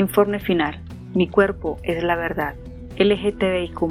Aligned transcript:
Informe 0.00 0.40
final. 0.40 0.80
Mi 1.12 1.28
cuerpo 1.28 1.76
es 1.82 2.02
la 2.02 2.16
verdad. 2.16 2.54
LGTBIQ. 2.96 3.82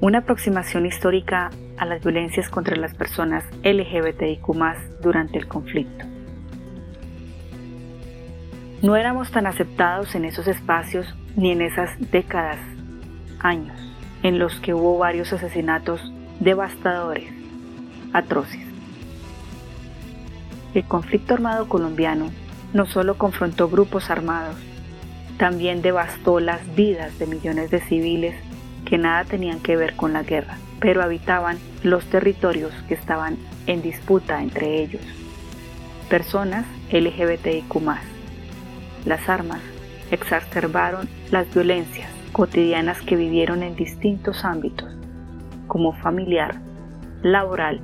Una 0.00 0.18
aproximación 0.18 0.84
histórica 0.84 1.48
a 1.76 1.86
las 1.86 2.02
violencias 2.02 2.48
contra 2.48 2.74
las 2.74 2.92
personas 2.96 3.44
LGBTIQ 3.62 5.00
durante 5.00 5.38
el 5.38 5.46
conflicto. 5.46 6.04
No 8.82 8.96
éramos 8.96 9.30
tan 9.30 9.46
aceptados 9.46 10.16
en 10.16 10.24
esos 10.24 10.48
espacios 10.48 11.14
ni 11.36 11.52
en 11.52 11.62
esas 11.62 11.90
décadas, 12.10 12.58
años, 13.38 13.78
en 14.24 14.40
los 14.40 14.58
que 14.58 14.74
hubo 14.74 14.98
varios 14.98 15.32
asesinatos 15.32 16.12
devastadores, 16.40 17.32
atroces. 18.12 18.66
El 20.74 20.82
conflicto 20.82 21.34
armado 21.34 21.68
colombiano 21.68 22.32
no 22.72 22.86
solo 22.86 23.18
confrontó 23.18 23.68
grupos 23.68 24.10
armados, 24.10 24.56
también 25.38 25.82
devastó 25.82 26.40
las 26.40 26.74
vidas 26.74 27.18
de 27.18 27.26
millones 27.26 27.70
de 27.70 27.80
civiles 27.80 28.34
que 28.84 28.98
nada 28.98 29.24
tenían 29.24 29.60
que 29.60 29.76
ver 29.76 29.94
con 29.96 30.12
la 30.12 30.22
guerra, 30.22 30.56
pero 30.80 31.02
habitaban 31.02 31.58
los 31.82 32.04
territorios 32.06 32.72
que 32.88 32.94
estaban 32.94 33.36
en 33.66 33.82
disputa 33.82 34.42
entre 34.42 34.82
ellos. 34.82 35.02
Personas 36.08 36.66
LGBTIQ 36.90 37.74
las 39.04 39.28
armas 39.28 39.60
exacerbaron 40.12 41.08
las 41.30 41.52
violencias 41.52 42.08
cotidianas 42.32 43.00
que 43.02 43.16
vivieron 43.16 43.62
en 43.62 43.74
distintos 43.74 44.44
ámbitos, 44.44 44.88
como 45.66 45.92
familiar, 45.92 46.60
laboral 47.22 47.80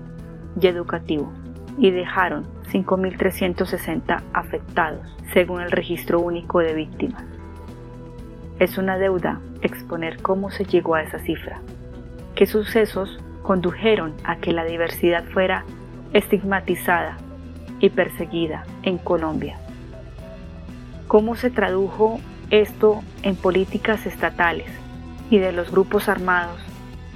y 0.61 0.66
educativo, 0.69 1.33
y 1.78 1.91
dejaron 1.91 2.47
5.360 2.72 4.22
afectados, 4.32 5.06
según 5.33 5.62
el 5.62 5.70
Registro 5.70 6.20
Único 6.20 6.61
de 6.61 6.74
Víctimas. 6.74 7.24
Es 8.58 8.78
una 8.78 8.98
deuda 8.98 9.41
exponer 9.62 10.20
cómo 10.20 10.50
se 10.50 10.64
llegó 10.64 10.94
a 10.94 11.02
esa 11.02 11.19
cifra, 11.19 11.61
qué 12.34 12.46
sucesos 12.46 13.19
condujeron 13.42 14.14
a 14.24 14.36
que 14.36 14.52
la 14.52 14.64
diversidad 14.64 15.24
fuera 15.24 15.64
estigmatizada 16.12 17.16
y 17.80 17.91
perseguida 17.91 18.64
en 18.83 18.98
Colombia 18.98 19.58
cómo 21.08 21.34
se 21.34 21.50
tradujo 21.50 22.20
esto 22.50 23.02
en 23.22 23.34
políticas 23.34 24.06
estatales 24.06 24.69
y 25.30 25.39
de 25.39 25.52
los 25.52 25.70
grupos 25.70 26.08
armados 26.08 26.61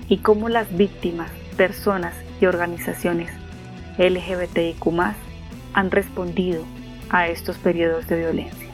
y 0.08 0.18
cómo 0.18 0.48
las 0.48 0.74
víctimas, 0.76 1.30
personas 1.56 2.14
y 2.40 2.46
organizaciones 2.46 3.30
LGBTIQ 3.98 4.84
han 5.74 5.90
respondido 5.90 6.64
a 7.10 7.28
estos 7.28 7.58
periodos 7.58 8.06
de 8.08 8.18
violencia. 8.18 8.68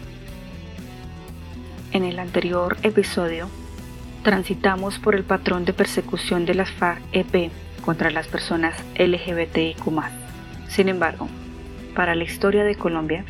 En 1.92 2.04
el 2.04 2.18
anterior 2.18 2.76
episodio, 2.82 3.48
transitamos 4.22 4.98
por 4.98 5.14
el 5.14 5.24
patrón 5.24 5.64
de 5.64 5.72
persecución 5.72 6.44
de 6.44 6.54
las 6.54 6.70
FARC-EP 6.70 7.50
contra 7.84 8.10
las 8.10 8.28
personas 8.28 8.74
LGBTIQ. 8.98 9.84
Sin 10.68 10.88
embargo, 10.88 11.28
para 11.94 12.14
la 12.14 12.24
historia 12.24 12.64
de 12.64 12.74
Colombia, 12.74 13.24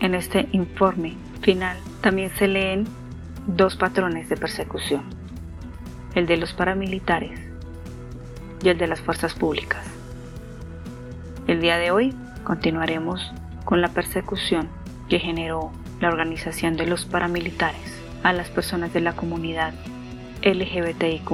en 0.00 0.14
este 0.14 0.46
informe 0.52 1.14
final 1.40 1.78
también 2.02 2.30
se 2.36 2.48
leen 2.48 2.86
dos 3.46 3.76
patrones 3.76 4.28
de 4.28 4.36
persecución, 4.36 5.04
el 6.14 6.26
de 6.26 6.36
los 6.36 6.52
paramilitares 6.52 7.40
y 8.62 8.68
el 8.68 8.78
de 8.78 8.88
las 8.88 9.00
fuerzas 9.00 9.34
públicas. 9.34 9.86
El 11.46 11.60
día 11.60 11.78
de 11.78 11.90
hoy 11.90 12.14
continuaremos 12.46 13.32
con 13.64 13.80
la 13.80 13.88
persecución 13.88 14.70
que 15.08 15.18
generó 15.18 15.72
la 16.00 16.08
organización 16.08 16.76
de 16.76 16.86
los 16.86 17.04
paramilitares 17.04 18.00
a 18.22 18.32
las 18.32 18.50
personas 18.50 18.92
de 18.92 19.00
la 19.00 19.16
comunidad 19.16 19.74
LGBTIQ. 20.42 21.30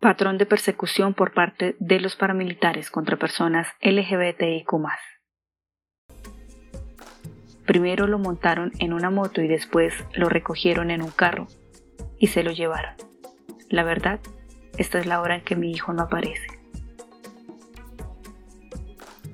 patrón 0.00 0.38
de 0.38 0.46
persecución 0.46 1.12
por 1.12 1.34
parte 1.34 1.76
de 1.78 2.00
los 2.00 2.16
paramilitares 2.16 2.90
contra 2.90 3.18
personas 3.18 3.68
LGBTIQ. 3.82 4.72
Primero 7.66 8.06
lo 8.06 8.18
montaron 8.18 8.72
en 8.78 8.94
una 8.94 9.10
moto 9.10 9.42
y 9.42 9.48
después 9.48 9.92
lo 10.14 10.30
recogieron 10.30 10.90
en 10.90 11.02
un 11.02 11.10
carro 11.10 11.46
y 12.18 12.28
se 12.28 12.42
lo 12.42 12.50
llevaron. 12.50 13.09
La 13.70 13.82
verdad, 13.82 14.20
esta 14.76 14.98
es 14.98 15.06
la 15.06 15.22
hora 15.22 15.36
en 15.36 15.40
que 15.42 15.56
mi 15.56 15.70
hijo 15.70 15.94
no 15.94 16.02
aparece. 16.02 16.46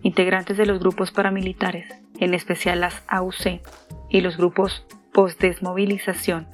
Integrantes 0.03 0.57
de 0.57 0.67
los 0.67 0.79
grupos 0.79 1.11
paramilitares, 1.11 1.93
en 2.21 2.35
especial 2.35 2.81
las 2.81 3.03
AUC 3.09 3.61
y 4.09 4.21
los 4.21 4.37
grupos 4.37 4.87
post-desmovilización, 5.13 6.47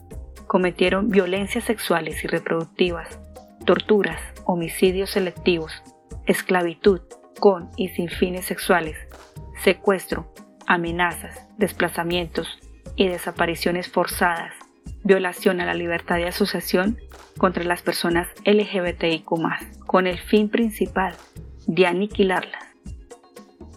cometieron 0.47 1.10
violencias 1.10 1.65
sexuales 1.65 2.25
y 2.25 2.28
reproductivas 2.28 3.19
torturas, 3.65 4.20
homicidios 4.44 5.10
selectivos, 5.10 5.82
esclavitud 6.26 7.00
con 7.38 7.70
y 7.76 7.88
sin 7.88 8.09
fines 8.09 8.44
sexuales, 8.44 8.97
secuestro, 9.62 10.32
amenazas, 10.66 11.47
desplazamientos 11.59 12.59
y 12.97 13.09
desapariciones 13.09 13.88
forzadas, 13.88 14.54
violación 15.04 15.60
a 15.60 15.66
la 15.66 15.75
libertad 15.75 16.16
de 16.16 16.28
asociación 16.28 16.98
contra 17.38 17.65
las 17.65 17.82
personas 17.82 18.28
LGBTIQ, 18.44 19.26
con 19.87 20.06
el 20.06 20.19
fin 20.19 20.48
principal 20.48 21.15
de 21.66 21.87
aniquilarlas. 21.87 22.65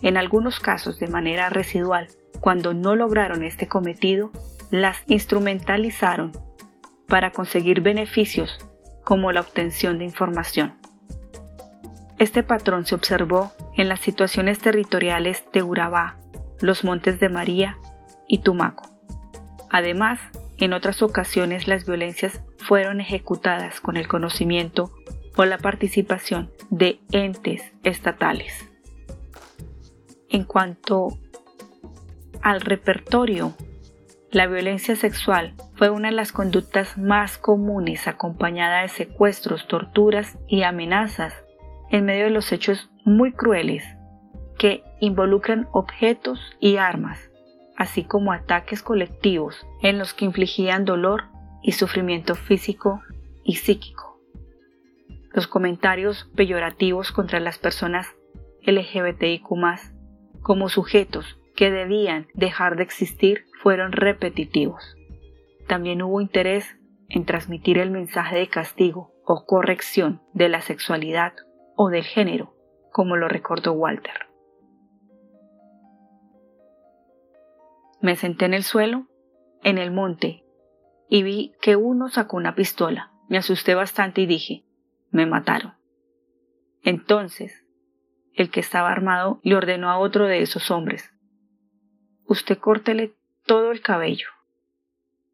En 0.01 0.17
algunos 0.17 0.59
casos 0.59 0.99
de 0.99 1.07
manera 1.07 1.49
residual, 1.49 2.07
cuando 2.39 2.73
no 2.73 2.95
lograron 2.95 3.43
este 3.43 3.67
cometido, 3.67 4.31
las 4.71 4.97
instrumentalizaron 5.07 6.31
para 7.07 7.31
conseguir 7.31 7.81
beneficios 7.81 8.57
como 9.03 9.31
la 9.31 9.41
obtención 9.41 9.99
de 9.99 10.05
información. 10.05 10.75
Este 12.17 12.43
patrón 12.43 12.85
se 12.85 12.95
observó 12.95 13.51
en 13.75 13.89
las 13.89 13.99
situaciones 13.99 14.59
territoriales 14.59 15.43
de 15.53 15.63
Urabá, 15.63 16.17
los 16.61 16.83
Montes 16.83 17.19
de 17.19 17.29
María 17.29 17.77
y 18.27 18.39
Tumaco. 18.39 18.89
Además, 19.69 20.19
en 20.57 20.73
otras 20.73 21.01
ocasiones 21.01 21.67
las 21.67 21.85
violencias 21.85 22.41
fueron 22.57 23.01
ejecutadas 23.01 23.81
con 23.81 23.97
el 23.97 24.07
conocimiento 24.07 24.91
o 25.35 25.45
la 25.45 25.57
participación 25.57 26.51
de 26.69 26.99
entes 27.11 27.73
estatales. 27.83 28.69
En 30.29 30.43
cuanto 30.43 31.17
al 32.41 32.61
repertorio 32.61 33.53
la 34.31 34.47
violencia 34.47 34.95
sexual 34.95 35.53
fue 35.75 35.89
una 35.89 36.09
de 36.09 36.15
las 36.15 36.31
conductas 36.31 36.97
más 36.97 37.37
comunes 37.37 38.07
acompañada 38.07 38.81
de 38.81 38.89
secuestros, 38.89 39.67
torturas 39.67 40.37
y 40.47 40.63
amenazas 40.63 41.33
en 41.89 42.05
medio 42.05 42.25
de 42.25 42.31
los 42.31 42.51
hechos 42.51 42.89
muy 43.05 43.31
crueles 43.31 43.85
que 44.57 44.83
involucran 44.99 45.67
objetos 45.71 46.39
y 46.59 46.77
armas, 46.77 47.29
así 47.77 48.03
como 48.03 48.31
ataques 48.31 48.81
colectivos 48.81 49.65
en 49.81 49.97
los 49.97 50.13
que 50.13 50.25
infligían 50.25 50.85
dolor 50.85 51.25
y 51.61 51.73
sufrimiento 51.73 52.35
físico 52.35 53.01
y 53.43 53.55
psíquico. 53.55 54.19
Los 55.33 55.47
comentarios 55.47 56.29
peyorativos 56.35 57.11
contra 57.11 57.39
las 57.39 57.57
personas 57.57 58.15
LGBTIQ 58.61 59.43
como 60.41 60.69
sujetos 60.69 61.37
que 61.55 61.71
debían 61.71 62.27
dejar 62.33 62.77
de 62.77 62.83
existir 62.83 63.45
fueron 63.61 63.91
repetitivos. 63.91 64.95
También 65.67 66.01
hubo 66.01 66.21
interés 66.21 66.77
en 67.09 67.25
transmitir 67.25 67.77
el 67.79 67.91
mensaje 67.91 68.37
de 68.37 68.47
castigo 68.47 69.11
o 69.25 69.45
corrección 69.45 70.21
de 70.33 70.49
la 70.49 70.61
sexualidad 70.61 71.33
o 71.75 71.89
del 71.89 72.03
género, 72.03 72.53
como 72.91 73.15
lo 73.15 73.27
recordó 73.27 73.73
Walter. 73.73 74.24
Me 78.05 78.15
senté 78.15 78.45
en 78.45 78.53
el 78.53 78.61
suelo, 78.61 79.07
en 79.63 79.79
el 79.79 79.89
monte, 79.89 80.43
y 81.09 81.23
vi 81.23 81.55
que 81.59 81.75
uno 81.75 82.07
sacó 82.07 82.37
una 82.37 82.53
pistola. 82.53 83.11
Me 83.29 83.39
asusté 83.39 83.73
bastante 83.73 84.21
y 84.21 84.27
dije, 84.27 84.63
me 85.09 85.25
mataron. 85.25 85.73
Entonces, 86.83 87.65
el 88.35 88.51
que 88.51 88.59
estaba 88.59 88.91
armado 88.91 89.39
le 89.41 89.55
ordenó 89.55 89.89
a 89.89 89.97
otro 89.97 90.27
de 90.27 90.43
esos 90.43 90.69
hombres, 90.69 91.15
usted 92.27 92.59
córtele 92.59 93.15
todo 93.43 93.71
el 93.71 93.81
cabello. 93.81 94.27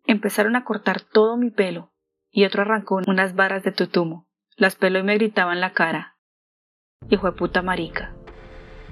Empezaron 0.06 0.56
a 0.56 0.64
cortar 0.64 1.02
todo 1.02 1.36
mi 1.36 1.50
pelo 1.52 1.92
y 2.32 2.46
otro 2.46 2.62
arrancó 2.62 3.02
unas 3.06 3.36
varas 3.36 3.64
de 3.64 3.74
tutumo. 3.74 4.30
Las 4.56 4.78
peló 4.78 5.00
y 5.00 5.04
me 5.04 5.16
gritaban 5.16 5.60
la 5.60 5.74
cara. 5.74 6.16
Hijo 7.10 7.30
de 7.30 7.38
puta 7.38 7.62
marica. 7.62 8.16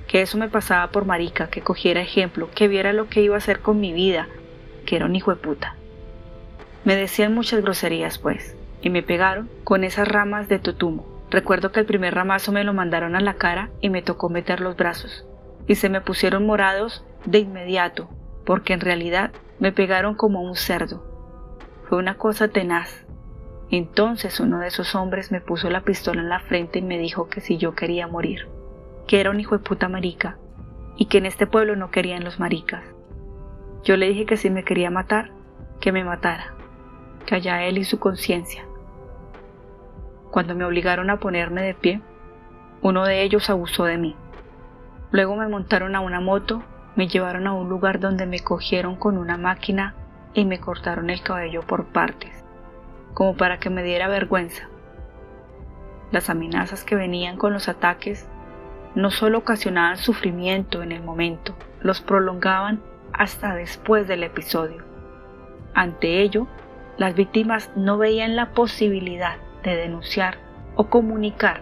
Que 0.09 0.23
eso 0.23 0.39
me 0.39 0.49
pasaba 0.49 0.87
por 0.87 1.05
marica, 1.05 1.49
que 1.49 1.61
cogiera 1.61 2.01
ejemplo, 2.01 2.49
que 2.55 2.67
viera 2.67 2.93
lo 2.93 3.09
que 3.09 3.21
iba 3.21 3.35
a 3.35 3.37
hacer 3.37 3.59
con 3.59 3.79
mi 3.79 3.93
vida, 3.93 4.27
que 4.87 4.95
era 4.95 5.05
un 5.05 5.15
hijo 5.15 5.29
de 5.29 5.37
puta. 5.37 5.75
Me 6.83 6.95
decían 6.95 7.35
muchas 7.35 7.61
groserías, 7.61 8.17
pues, 8.17 8.57
y 8.81 8.89
me 8.89 9.03
pegaron 9.03 9.51
con 9.63 9.83
esas 9.83 10.07
ramas 10.07 10.49
de 10.49 10.57
tutumo. 10.57 11.05
Recuerdo 11.29 11.71
que 11.71 11.79
el 11.79 11.85
primer 11.85 12.15
ramazo 12.15 12.51
me 12.51 12.63
lo 12.63 12.73
mandaron 12.73 13.15
a 13.15 13.19
la 13.19 13.35
cara 13.35 13.69
y 13.81 13.91
me 13.91 14.01
tocó 14.01 14.29
meter 14.29 14.61
los 14.61 14.75
brazos. 14.75 15.27
Y 15.67 15.75
se 15.75 15.89
me 15.89 16.01
pusieron 16.01 16.43
morados 16.43 17.05
de 17.25 17.37
inmediato, 17.37 18.09
porque 18.47 18.73
en 18.73 18.79
realidad 18.79 19.31
me 19.59 19.71
pegaron 19.71 20.15
como 20.15 20.41
un 20.41 20.55
cerdo. 20.55 21.05
Fue 21.87 21.99
una 21.99 22.17
cosa 22.17 22.47
tenaz. 22.47 23.05
Entonces 23.69 24.39
uno 24.39 24.57
de 24.57 24.69
esos 24.69 24.95
hombres 24.95 25.31
me 25.31 25.39
puso 25.39 25.69
la 25.69 25.81
pistola 25.81 26.21
en 26.21 26.29
la 26.29 26.39
frente 26.39 26.79
y 26.79 26.81
me 26.81 26.97
dijo 26.97 27.29
que 27.29 27.41
si 27.41 27.57
yo 27.57 27.75
quería 27.75 28.07
morir, 28.07 28.47
que 29.09 29.19
era 29.19 29.31
un 29.31 29.39
hijo 29.39 29.57
de 29.57 29.63
puta 29.63 29.89
marica, 29.89 30.37
y 30.95 31.05
que 31.05 31.17
en 31.17 31.25
este 31.25 31.47
pueblo 31.47 31.75
no 31.75 31.89
querían 31.89 32.23
los 32.23 32.39
maricas. 32.39 32.83
Yo 33.83 33.97
le 33.97 34.07
dije 34.07 34.27
que 34.27 34.37
si 34.37 34.51
me 34.51 34.63
quería 34.63 34.91
matar, 34.91 35.31
que 35.79 35.91
me 35.91 36.03
matara, 36.03 36.53
que 37.25 37.33
allá 37.33 37.63
él 37.63 37.79
y 37.79 37.85
su 37.85 37.97
conciencia. 37.97 38.67
Cuando 40.29 40.53
me 40.53 40.63
obligaron 40.63 41.09
a 41.09 41.19
ponerme 41.19 41.63
de 41.63 41.73
pie, 41.73 42.01
uno 42.83 43.03
de 43.03 43.23
ellos 43.23 43.49
abusó 43.49 43.85
de 43.85 43.97
mí. 43.97 44.15
Luego 45.09 45.35
me 45.35 45.47
montaron 45.47 45.95
a 45.95 46.01
una 46.01 46.19
moto, 46.19 46.61
me 46.95 47.07
llevaron 47.07 47.47
a 47.47 47.53
un 47.53 47.67
lugar 47.67 47.99
donde 47.99 48.27
me 48.27 48.41
cogieron 48.41 48.95
con 48.95 49.17
una 49.17 49.37
máquina 49.37 49.95
y 50.35 50.45
me 50.45 50.59
cortaron 50.59 51.09
el 51.09 51.23
cabello 51.23 51.63
por 51.63 51.87
partes, 51.87 52.45
como 53.15 53.35
para 53.35 53.59
que 53.59 53.71
me 53.71 53.81
diera 53.81 54.07
vergüenza. 54.07 54.69
Las 56.11 56.29
amenazas 56.29 56.83
que 56.83 56.95
venían 56.95 57.37
con 57.37 57.53
los 57.53 57.69
ataques 57.69 58.28
no 58.99 59.11
solo 59.11 59.37
ocasionaban 59.37 59.97
sufrimiento 59.97 60.83
en 60.83 60.91
el 60.91 61.01
momento, 61.01 61.55
los 61.81 62.01
prolongaban 62.01 62.81
hasta 63.13 63.55
después 63.55 64.09
del 64.09 64.23
episodio. 64.23 64.83
Ante 65.73 66.21
ello, 66.21 66.47
las 66.97 67.15
víctimas 67.15 67.71
no 67.77 67.97
veían 67.97 68.35
la 68.35 68.51
posibilidad 68.51 69.37
de 69.63 69.77
denunciar 69.77 70.37
o 70.75 70.89
comunicar 70.89 71.61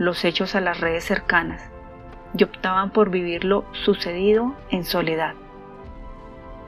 los 0.00 0.24
hechos 0.24 0.56
a 0.56 0.60
las 0.60 0.80
redes 0.80 1.04
cercanas 1.04 1.70
y 2.36 2.42
optaban 2.42 2.90
por 2.90 3.08
vivir 3.08 3.44
lo 3.44 3.64
sucedido 3.70 4.56
en 4.70 4.84
soledad. 4.84 5.34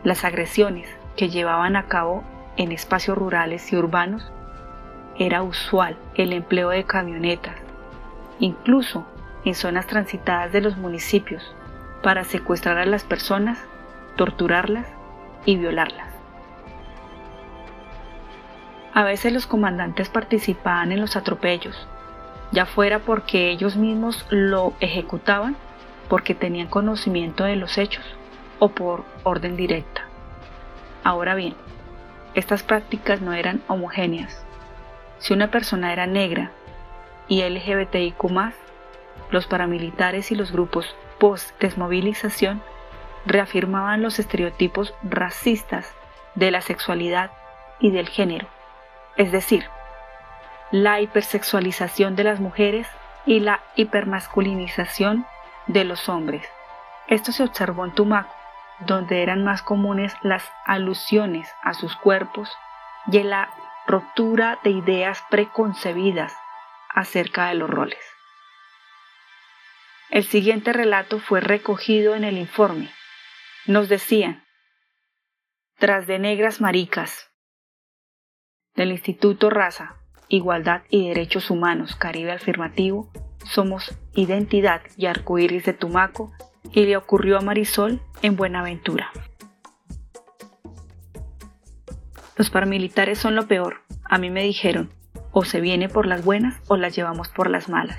Las 0.04 0.24
agresiones 0.24 0.88
que 1.16 1.30
llevaban 1.30 1.74
a 1.74 1.88
cabo 1.88 2.22
en 2.56 2.70
espacios 2.70 3.18
rurales 3.18 3.72
y 3.72 3.76
urbanos 3.76 4.30
era 5.18 5.42
usual 5.42 5.96
el 6.14 6.32
empleo 6.32 6.68
de 6.68 6.84
camionetas, 6.84 7.56
incluso 8.38 9.04
en 9.46 9.54
zonas 9.54 9.86
transitadas 9.86 10.52
de 10.52 10.60
los 10.60 10.76
municipios, 10.76 11.54
para 12.02 12.24
secuestrar 12.24 12.78
a 12.78 12.84
las 12.84 13.04
personas, 13.04 13.58
torturarlas 14.16 14.86
y 15.44 15.56
violarlas. 15.56 16.08
A 18.92 19.04
veces 19.04 19.32
los 19.32 19.46
comandantes 19.46 20.08
participaban 20.08 20.90
en 20.90 21.00
los 21.00 21.14
atropellos, 21.14 21.86
ya 22.50 22.66
fuera 22.66 22.98
porque 22.98 23.50
ellos 23.50 23.76
mismos 23.76 24.26
lo 24.30 24.72
ejecutaban, 24.80 25.56
porque 26.08 26.34
tenían 26.34 26.66
conocimiento 26.66 27.44
de 27.44 27.56
los 27.56 27.78
hechos 27.78 28.04
o 28.58 28.70
por 28.70 29.04
orden 29.22 29.56
directa. 29.56 30.02
Ahora 31.04 31.36
bien, 31.36 31.54
estas 32.34 32.64
prácticas 32.64 33.20
no 33.20 33.32
eran 33.32 33.62
homogéneas. 33.68 34.44
Si 35.18 35.32
una 35.32 35.52
persona 35.52 35.92
era 35.92 36.06
negra 36.06 36.50
y 37.28 37.42
LGBTIQ, 37.42 38.24
los 39.30 39.46
paramilitares 39.46 40.32
y 40.32 40.34
los 40.34 40.52
grupos 40.52 40.94
post-desmovilización 41.18 42.62
reafirmaban 43.24 44.02
los 44.02 44.18
estereotipos 44.18 44.94
racistas 45.02 45.94
de 46.34 46.50
la 46.50 46.60
sexualidad 46.60 47.30
y 47.80 47.90
del 47.90 48.08
género 48.08 48.46
es 49.16 49.32
decir, 49.32 49.68
la 50.70 51.00
hipersexualización 51.00 52.16
de 52.16 52.24
las 52.24 52.40
mujeres 52.40 52.86
y 53.24 53.40
la 53.40 53.60
hipermasculinización 53.74 55.26
de 55.66 55.84
los 55.84 56.08
hombres. 56.08 56.46
Esto 57.08 57.32
se 57.32 57.42
observó 57.42 57.84
en 57.84 57.92
Tumaco, 57.92 58.34
donde 58.80 59.22
eran 59.22 59.42
más 59.42 59.62
comunes 59.62 60.14
las 60.22 60.44
alusiones 60.66 61.50
a 61.62 61.72
sus 61.72 61.96
cuerpos 61.96 62.52
y 63.10 63.22
la 63.22 63.48
ruptura 63.86 64.58
de 64.64 64.70
ideas 64.70 65.24
preconcebidas 65.30 66.36
acerca 66.94 67.48
de 67.48 67.54
los 67.54 67.70
roles. 67.70 68.15
El 70.10 70.24
siguiente 70.24 70.72
relato 70.72 71.18
fue 71.18 71.40
recogido 71.40 72.14
en 72.14 72.22
el 72.22 72.38
informe. 72.38 72.90
Nos 73.66 73.88
decían, 73.88 74.44
tras 75.78 76.06
de 76.06 76.18
negras 76.18 76.60
maricas, 76.60 77.30
del 78.76 78.92
Instituto 78.92 79.50
Raza, 79.50 79.96
Igualdad 80.28 80.82
y 80.90 81.08
Derechos 81.08 81.50
Humanos 81.50 81.96
Caribe 81.96 82.32
Afirmativo, 82.32 83.10
somos 83.44 83.96
Identidad 84.14 84.82
y 84.96 85.06
Arcoíris 85.06 85.64
de 85.64 85.72
Tumaco 85.72 86.32
y 86.72 86.84
le 86.84 86.96
ocurrió 86.96 87.38
a 87.38 87.40
Marisol 87.40 88.00
en 88.22 88.36
Buenaventura. 88.36 89.10
Los 92.36 92.50
paramilitares 92.50 93.18
son 93.18 93.34
lo 93.34 93.48
peor, 93.48 93.82
a 94.04 94.18
mí 94.18 94.30
me 94.30 94.42
dijeron, 94.42 94.92
o 95.32 95.44
se 95.44 95.60
viene 95.60 95.88
por 95.88 96.06
las 96.06 96.24
buenas 96.24 96.60
o 96.68 96.76
las 96.76 96.94
llevamos 96.94 97.28
por 97.28 97.50
las 97.50 97.68
malas. 97.68 97.98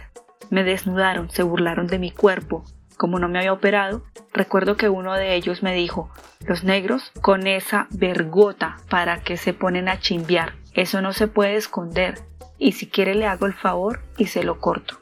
Me 0.50 0.64
desnudaron, 0.64 1.30
se 1.30 1.44
burlaron 1.44 1.88
de 1.88 2.00
mi 2.00 2.12
cuerpo. 2.12 2.64
Como 2.98 3.20
no 3.20 3.30
me 3.30 3.40
había 3.40 3.54
operado, 3.54 4.04
recuerdo 4.34 4.76
que 4.76 4.90
uno 4.90 5.14
de 5.14 5.36
ellos 5.36 5.62
me 5.62 5.74
dijo, 5.74 6.10
los 6.48 6.64
negros 6.64 7.12
con 7.22 7.46
esa 7.46 7.88
vergota 7.92 8.78
para 8.90 9.22
que 9.22 9.38
se 9.38 9.54
ponen 9.54 9.88
a 9.88 10.00
chimbiar. 10.00 10.54
Eso 10.74 11.02
no 11.02 11.14
se 11.14 11.28
puede 11.28 11.56
esconder 11.56 12.20
y 12.58 12.72
si 12.72 12.88
quiere 12.88 13.16
le 13.16 13.28
hago 13.28 13.46
el 13.46 13.54
favor 13.54 14.02
y 14.18 14.28
se 14.28 14.44
lo 14.44 14.60
corto. 14.60 15.00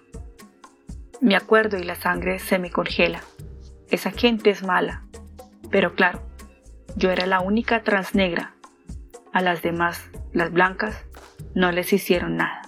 Me 1.21 1.35
acuerdo 1.35 1.77
y 1.77 1.83
la 1.83 1.95
sangre 1.95 2.39
se 2.39 2.59
me 2.59 2.69
congela. 2.69 3.21
Esa 3.89 4.11
gente 4.11 4.49
es 4.49 4.63
mala. 4.63 5.03
Pero 5.71 5.95
claro, 5.95 6.21
yo 6.95 7.11
era 7.11 7.25
la 7.25 7.39
única 7.39 7.83
transnegra. 7.83 8.53
A 9.31 9.41
las 9.41 9.61
demás, 9.61 10.09
las 10.33 10.51
blancas, 10.51 11.05
no 11.53 11.71
les 11.71 11.93
hicieron 11.93 12.37
nada. 12.37 12.64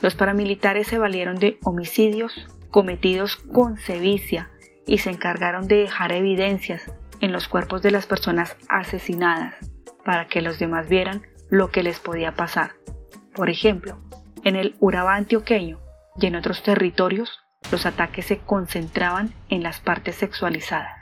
Los 0.00 0.14
paramilitares 0.14 0.86
se 0.86 0.98
valieron 0.98 1.36
de 1.36 1.58
homicidios 1.64 2.46
cometidos 2.70 3.36
con 3.36 3.78
sevicia 3.78 4.50
y 4.86 4.98
se 4.98 5.10
encargaron 5.10 5.66
de 5.66 5.76
dejar 5.76 6.12
evidencias 6.12 6.92
en 7.20 7.32
los 7.32 7.48
cuerpos 7.48 7.82
de 7.82 7.90
las 7.90 8.06
personas 8.06 8.56
asesinadas 8.68 9.54
para 10.04 10.28
que 10.28 10.42
los 10.42 10.58
demás 10.58 10.88
vieran 10.88 11.22
lo 11.50 11.70
que 11.70 11.82
les 11.82 11.98
podía 11.98 12.34
pasar. 12.34 12.72
Por 13.34 13.50
ejemplo, 13.50 13.98
en 14.44 14.56
el 14.56 14.76
Urabá 14.80 15.16
antioqueño 15.16 15.80
y 16.20 16.26
en 16.26 16.36
otros 16.36 16.62
territorios, 16.62 17.40
los 17.72 17.86
ataques 17.86 18.26
se 18.26 18.38
concentraban 18.38 19.34
en 19.48 19.62
las 19.62 19.80
partes 19.80 20.16
sexualizadas. 20.16 20.96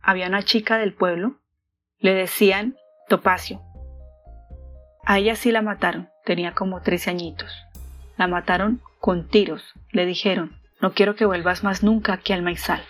Había 0.00 0.28
una 0.28 0.42
chica 0.42 0.78
del 0.78 0.94
pueblo, 0.94 1.40
le 1.98 2.14
decían 2.14 2.76
Topacio. 3.08 3.60
A 5.04 5.18
ella 5.18 5.36
sí 5.36 5.50
la 5.50 5.62
mataron, 5.62 6.08
tenía 6.26 6.52
como 6.52 6.82
13 6.82 7.08
añitos. 7.08 7.50
La 8.18 8.26
mataron 8.26 8.82
con 9.00 9.28
tiros, 9.28 9.62
le 9.92 10.04
dijeron, 10.04 10.58
no 10.82 10.92
quiero 10.92 11.14
que 11.14 11.24
vuelvas 11.24 11.64
más 11.64 11.82
nunca 11.82 12.12
aquí 12.12 12.34
al 12.34 12.42
maizal. 12.42 12.82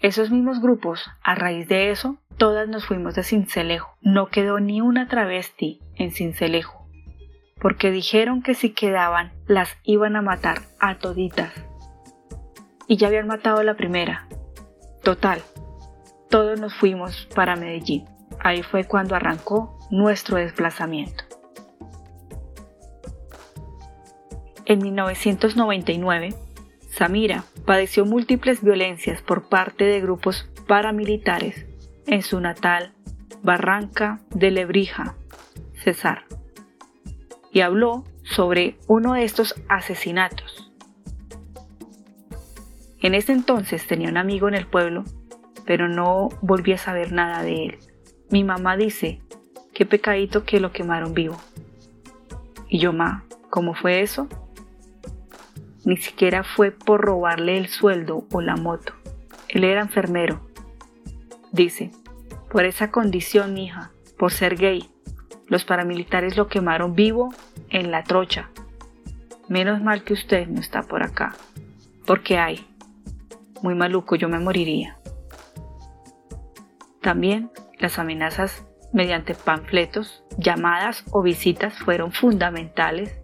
Esos 0.00 0.30
mismos 0.30 0.60
grupos, 0.60 1.08
a 1.22 1.34
raíz 1.34 1.68
de 1.68 1.90
eso, 1.90 2.18
todas 2.36 2.68
nos 2.68 2.84
fuimos 2.84 3.14
de 3.14 3.22
Cincelejo. 3.22 3.96
No 4.02 4.26
quedó 4.26 4.58
ni 4.58 4.80
una 4.80 5.06
travesti 5.08 5.80
en 5.94 6.10
Cincelejo. 6.10 6.84
Porque 7.60 7.92
dijeron 7.92 8.42
que 8.42 8.54
si 8.54 8.70
quedaban, 8.70 9.32
las 9.46 9.78
iban 9.84 10.16
a 10.16 10.22
matar 10.22 10.62
a 10.80 10.96
toditas. 10.96 11.52
Y 12.88 12.96
ya 12.96 13.06
habían 13.06 13.28
matado 13.28 13.60
a 13.60 13.64
la 13.64 13.74
primera. 13.74 14.26
Total, 15.04 15.40
todos 16.28 16.60
nos 16.60 16.74
fuimos 16.74 17.28
para 17.34 17.54
Medellín. 17.54 18.06
Ahí 18.40 18.62
fue 18.64 18.84
cuando 18.84 19.14
arrancó 19.14 19.78
nuestro 19.90 20.36
desplazamiento. 20.38 21.31
En 24.64 24.78
1999, 24.78 26.34
Samira 26.88 27.44
padeció 27.66 28.04
múltiples 28.04 28.62
violencias 28.62 29.20
por 29.20 29.48
parte 29.48 29.84
de 29.84 30.00
grupos 30.00 30.48
paramilitares 30.68 31.66
en 32.06 32.22
su 32.22 32.40
natal 32.40 32.92
Barranca 33.42 34.20
de 34.30 34.52
Lebrija, 34.52 35.16
Cesar, 35.74 36.26
y 37.50 37.60
habló 37.60 38.04
sobre 38.22 38.76
uno 38.86 39.14
de 39.14 39.24
estos 39.24 39.54
asesinatos. 39.68 40.70
En 43.00 43.16
ese 43.16 43.32
entonces 43.32 43.84
tenía 43.88 44.08
un 44.08 44.16
amigo 44.16 44.46
en 44.46 44.54
el 44.54 44.66
pueblo, 44.66 45.02
pero 45.66 45.88
no 45.88 46.28
volví 46.40 46.72
a 46.72 46.78
saber 46.78 47.10
nada 47.10 47.42
de 47.42 47.64
él. 47.66 47.78
Mi 48.30 48.44
mamá 48.44 48.76
dice, 48.76 49.20
qué 49.74 49.86
pecadito 49.86 50.44
que 50.44 50.60
lo 50.60 50.70
quemaron 50.70 51.14
vivo. 51.14 51.36
Y 52.68 52.78
yo, 52.78 52.92
ma, 52.92 53.24
¿cómo 53.50 53.74
fue 53.74 54.02
eso? 54.02 54.28
Ni 55.84 55.96
siquiera 55.96 56.44
fue 56.44 56.70
por 56.70 57.00
robarle 57.00 57.58
el 57.58 57.68
sueldo 57.68 58.26
o 58.30 58.40
la 58.40 58.56
moto. 58.56 58.94
Él 59.48 59.64
era 59.64 59.80
enfermero. 59.82 60.40
Dice, 61.50 61.90
por 62.50 62.64
esa 62.64 62.90
condición, 62.90 63.58
hija, 63.58 63.90
por 64.18 64.32
ser 64.32 64.56
gay, 64.56 64.88
Los 65.48 65.64
paramilitares 65.64 66.36
lo 66.38 66.48
quemaron 66.48 66.94
vivo 66.94 67.34
en 67.68 67.90
la 67.90 68.04
trocha. 68.04 68.48
Menos 69.48 69.82
mal 69.82 70.02
que 70.02 70.14
usted 70.14 70.48
no 70.48 70.60
está 70.60 70.82
por 70.82 71.02
acá. 71.02 71.34
Porque 72.06 72.38
hay. 72.38 72.66
Muy 73.60 73.74
maluco, 73.74 74.16
yo 74.16 74.30
me 74.30 74.38
moriría. 74.38 74.96
También 77.02 77.50
las 77.78 77.98
amenazas 77.98 78.64
mediante 78.92 79.34
panfletos, 79.34 80.22
llamadas 80.38 81.04
o 81.10 81.20
visitas 81.22 81.74
fueron 81.74 82.12
fundamentales 82.12 83.14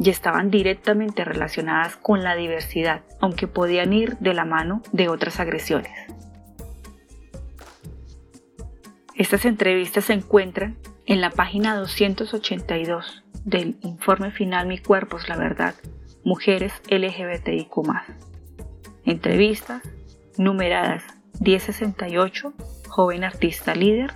y 0.00 0.08
estaban 0.08 0.50
directamente 0.50 1.24
relacionadas 1.24 1.96
con 1.96 2.24
la 2.24 2.34
diversidad, 2.34 3.02
aunque 3.20 3.46
podían 3.46 3.92
ir 3.92 4.16
de 4.18 4.32
la 4.32 4.46
mano 4.46 4.82
de 4.92 5.08
otras 5.08 5.38
agresiones. 5.40 5.92
Estas 9.14 9.44
entrevistas 9.44 10.06
se 10.06 10.14
encuentran 10.14 10.78
en 11.04 11.20
la 11.20 11.28
página 11.28 11.76
282 11.76 13.24
del 13.44 13.76
informe 13.82 14.30
final 14.30 14.66
Mi 14.66 14.78
cuerpo 14.78 15.18
es 15.18 15.28
la 15.28 15.36
verdad, 15.36 15.74
mujeres 16.24 16.72
LGBTIQ. 16.88 17.70
Entrevistas 19.04 19.82
numeradas 20.38 21.04
1068, 21.40 22.54
joven 22.88 23.24
artista 23.24 23.74
líder, 23.74 24.14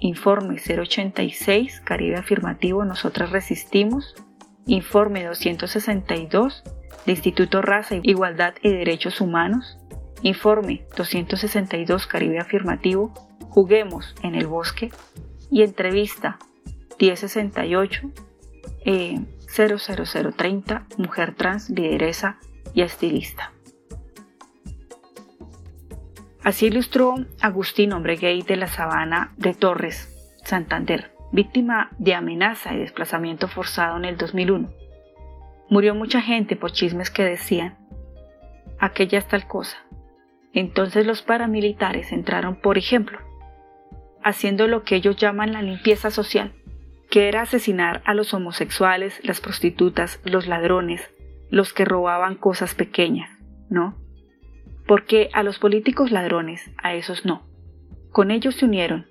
informe 0.00 0.56
086, 0.60 1.80
Caribe 1.80 2.16
afirmativo, 2.16 2.84
nosotras 2.84 3.30
resistimos, 3.30 4.14
informe 4.66 5.24
262 5.24 6.62
de 7.06 7.12
Instituto 7.12 7.62
Raza, 7.62 7.96
Igualdad 8.02 8.54
y 8.62 8.70
Derechos 8.70 9.20
Humanos, 9.20 9.78
informe 10.22 10.86
262, 10.96 12.06
Caribe 12.06 12.38
afirmativo, 12.38 13.12
juguemos 13.50 14.14
en 14.22 14.34
el 14.34 14.46
bosque, 14.46 14.90
y 15.52 15.62
entrevista 15.62 16.38
1068 16.98 18.10
eh, 18.84 19.20
00030 19.46 20.86
Mujer 20.96 21.34
Trans, 21.34 21.68
Lideresa 21.68 22.38
y 22.72 22.80
Estilista. 22.80 23.52
Así 26.42 26.66
ilustró 26.66 27.14
Agustín, 27.40 27.92
hombre 27.92 28.16
gay 28.16 28.42
de 28.42 28.56
la 28.56 28.66
sabana 28.66 29.32
de 29.36 29.54
Torres, 29.54 30.08
Santander, 30.44 31.11
víctima 31.32 31.90
de 31.98 32.14
amenaza 32.14 32.74
y 32.74 32.78
desplazamiento 32.78 33.48
forzado 33.48 33.96
en 33.96 34.04
el 34.04 34.16
2001. 34.16 34.70
Murió 35.68 35.94
mucha 35.94 36.20
gente 36.20 36.54
por 36.54 36.72
chismes 36.72 37.10
que 37.10 37.24
decían, 37.24 37.78
aquella 38.78 39.18
es 39.18 39.26
tal 39.26 39.48
cosa. 39.48 39.78
Entonces 40.52 41.06
los 41.06 41.22
paramilitares 41.22 42.12
entraron, 42.12 42.56
por 42.56 42.76
ejemplo, 42.76 43.18
haciendo 44.22 44.68
lo 44.68 44.84
que 44.84 44.96
ellos 44.96 45.16
llaman 45.16 45.52
la 45.52 45.62
limpieza 45.62 46.10
social, 46.10 46.52
que 47.10 47.28
era 47.28 47.42
asesinar 47.42 48.02
a 48.04 48.14
los 48.14 48.34
homosexuales, 48.34 49.20
las 49.24 49.40
prostitutas, 49.40 50.20
los 50.24 50.46
ladrones, 50.46 51.10
los 51.50 51.72
que 51.72 51.84
robaban 51.84 52.34
cosas 52.34 52.74
pequeñas, 52.74 53.30
¿no? 53.70 53.96
Porque 54.86 55.30
a 55.32 55.42
los 55.42 55.58
políticos 55.58 56.10
ladrones, 56.10 56.70
a 56.82 56.94
esos 56.94 57.24
no. 57.24 57.42
Con 58.10 58.30
ellos 58.30 58.56
se 58.56 58.66
unieron. 58.66 59.06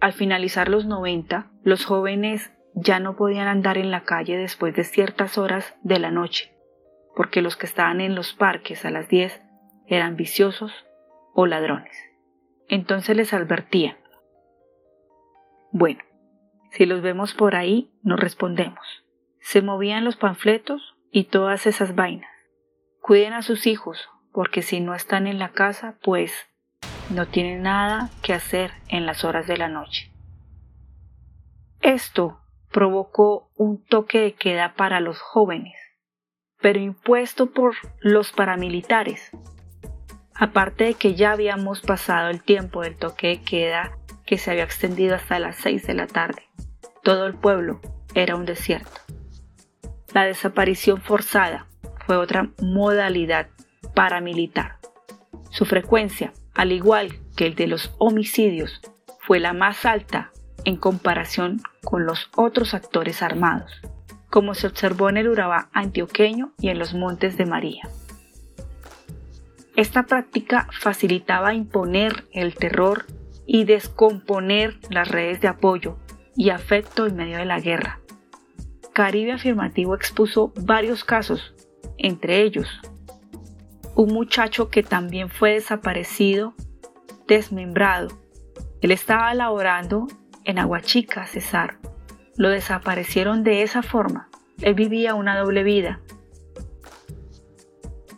Al 0.00 0.12
finalizar 0.12 0.68
los 0.68 0.86
90, 0.86 1.50
los 1.62 1.84
jóvenes 1.84 2.52
ya 2.74 3.00
no 3.00 3.16
podían 3.16 3.48
andar 3.48 3.78
en 3.78 3.90
la 3.90 4.04
calle 4.04 4.36
después 4.36 4.74
de 4.74 4.84
ciertas 4.84 5.38
horas 5.38 5.74
de 5.82 5.98
la 5.98 6.10
noche, 6.10 6.52
porque 7.14 7.40
los 7.40 7.56
que 7.56 7.66
estaban 7.66 8.00
en 8.00 8.14
los 8.14 8.34
parques 8.34 8.84
a 8.84 8.90
las 8.90 9.08
10 9.08 9.42
eran 9.86 10.16
viciosos 10.16 10.72
o 11.34 11.46
ladrones. 11.46 11.96
Entonces 12.68 13.16
les 13.16 13.32
advertían, 13.32 13.96
bueno, 15.72 16.02
si 16.70 16.84
los 16.84 17.00
vemos 17.00 17.34
por 17.34 17.54
ahí, 17.54 17.90
nos 18.02 18.20
respondemos. 18.20 19.04
Se 19.40 19.62
movían 19.62 20.04
los 20.04 20.16
panfletos 20.16 20.96
y 21.10 21.24
todas 21.24 21.66
esas 21.66 21.94
vainas. 21.94 22.30
Cuiden 23.00 23.32
a 23.32 23.42
sus 23.42 23.66
hijos, 23.66 24.08
porque 24.32 24.62
si 24.62 24.80
no 24.80 24.94
están 24.94 25.26
en 25.26 25.38
la 25.38 25.52
casa, 25.52 25.98
pues 26.02 26.32
no 27.10 27.26
tienen 27.26 27.62
nada 27.62 28.10
que 28.22 28.34
hacer 28.34 28.72
en 28.88 29.06
las 29.06 29.24
horas 29.24 29.46
de 29.46 29.56
la 29.56 29.68
noche. 29.68 30.10
Esto 31.80 32.40
provocó 32.72 33.50
un 33.56 33.84
toque 33.84 34.20
de 34.20 34.34
queda 34.34 34.74
para 34.74 35.00
los 35.00 35.20
jóvenes, 35.20 35.74
pero 36.60 36.80
impuesto 36.80 37.52
por 37.52 37.74
los 38.00 38.32
paramilitares. 38.32 39.30
Aparte 40.34 40.84
de 40.84 40.94
que 40.94 41.14
ya 41.14 41.32
habíamos 41.32 41.80
pasado 41.80 42.28
el 42.28 42.42
tiempo 42.42 42.82
del 42.82 42.96
toque 42.96 43.28
de 43.28 43.42
queda 43.42 43.96
que 44.26 44.36
se 44.36 44.50
había 44.50 44.64
extendido 44.64 45.14
hasta 45.14 45.38
las 45.38 45.56
seis 45.56 45.86
de 45.86 45.94
la 45.94 46.06
tarde. 46.06 46.42
Todo 47.02 47.26
el 47.26 47.34
pueblo 47.34 47.80
era 48.14 48.34
un 48.34 48.44
desierto. 48.44 49.00
La 50.12 50.24
desaparición 50.24 51.00
forzada 51.00 51.66
fue 52.04 52.16
otra 52.16 52.50
modalidad 52.60 53.48
paramilitar. 53.94 54.78
Su 55.50 55.64
frecuencia, 55.64 56.32
al 56.56 56.72
igual 56.72 57.20
que 57.36 57.46
el 57.46 57.54
de 57.54 57.66
los 57.66 57.94
homicidios, 57.98 58.80
fue 59.20 59.40
la 59.40 59.52
más 59.52 59.84
alta 59.84 60.32
en 60.64 60.76
comparación 60.76 61.60
con 61.84 62.06
los 62.06 62.30
otros 62.34 62.74
actores 62.74 63.22
armados, 63.22 63.70
como 64.30 64.54
se 64.54 64.66
observó 64.66 65.10
en 65.10 65.18
el 65.18 65.28
Urabá 65.28 65.68
antioqueño 65.72 66.52
y 66.58 66.70
en 66.70 66.78
los 66.78 66.94
Montes 66.94 67.36
de 67.36 67.44
María. 67.44 67.88
Esta 69.76 70.04
práctica 70.04 70.68
facilitaba 70.80 71.52
imponer 71.52 72.24
el 72.32 72.54
terror 72.54 73.04
y 73.46 73.64
descomponer 73.64 74.78
las 74.88 75.08
redes 75.08 75.42
de 75.42 75.48
apoyo 75.48 75.98
y 76.34 76.50
afecto 76.50 77.06
en 77.06 77.16
medio 77.16 77.36
de 77.36 77.44
la 77.44 77.60
guerra. 77.60 78.00
Caribe 78.94 79.32
Afirmativo 79.32 79.94
expuso 79.94 80.54
varios 80.56 81.04
casos, 81.04 81.54
entre 81.98 82.42
ellos 82.42 82.80
un 83.96 84.12
muchacho 84.12 84.68
que 84.68 84.82
también 84.82 85.30
fue 85.30 85.54
desaparecido, 85.54 86.54
desmembrado. 87.26 88.08
Él 88.82 88.90
estaba 88.90 89.32
laborando 89.32 90.06
en 90.44 90.58
Aguachica, 90.58 91.26
Cesar. 91.26 91.78
Lo 92.36 92.50
desaparecieron 92.50 93.42
de 93.42 93.62
esa 93.62 93.82
forma. 93.82 94.28
Él 94.60 94.74
vivía 94.74 95.14
una 95.14 95.38
doble 95.38 95.62
vida. 95.62 96.00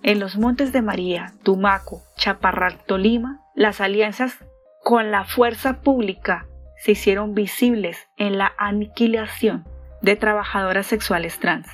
En 0.03 0.19
los 0.19 0.37
Montes 0.37 0.73
de 0.73 0.83
María, 0.83 1.33
Tumaco, 1.45 2.03
Chaparral, 2.17 2.83
Tolima, 2.85 3.41
las 3.55 3.81
alianzas 3.81 4.37
con 4.83 5.13
la 5.13 5.25
fuerza 5.25 5.81
pública 5.81 6.49
se 6.77 6.93
hicieron 6.93 7.35
visibles 7.35 8.09
en 8.17 8.37
la 8.37 8.53
aniquilación 8.59 9.65
de 10.03 10.17
trabajadoras 10.17 10.87
sexuales 10.87 11.39
trans. 11.39 11.69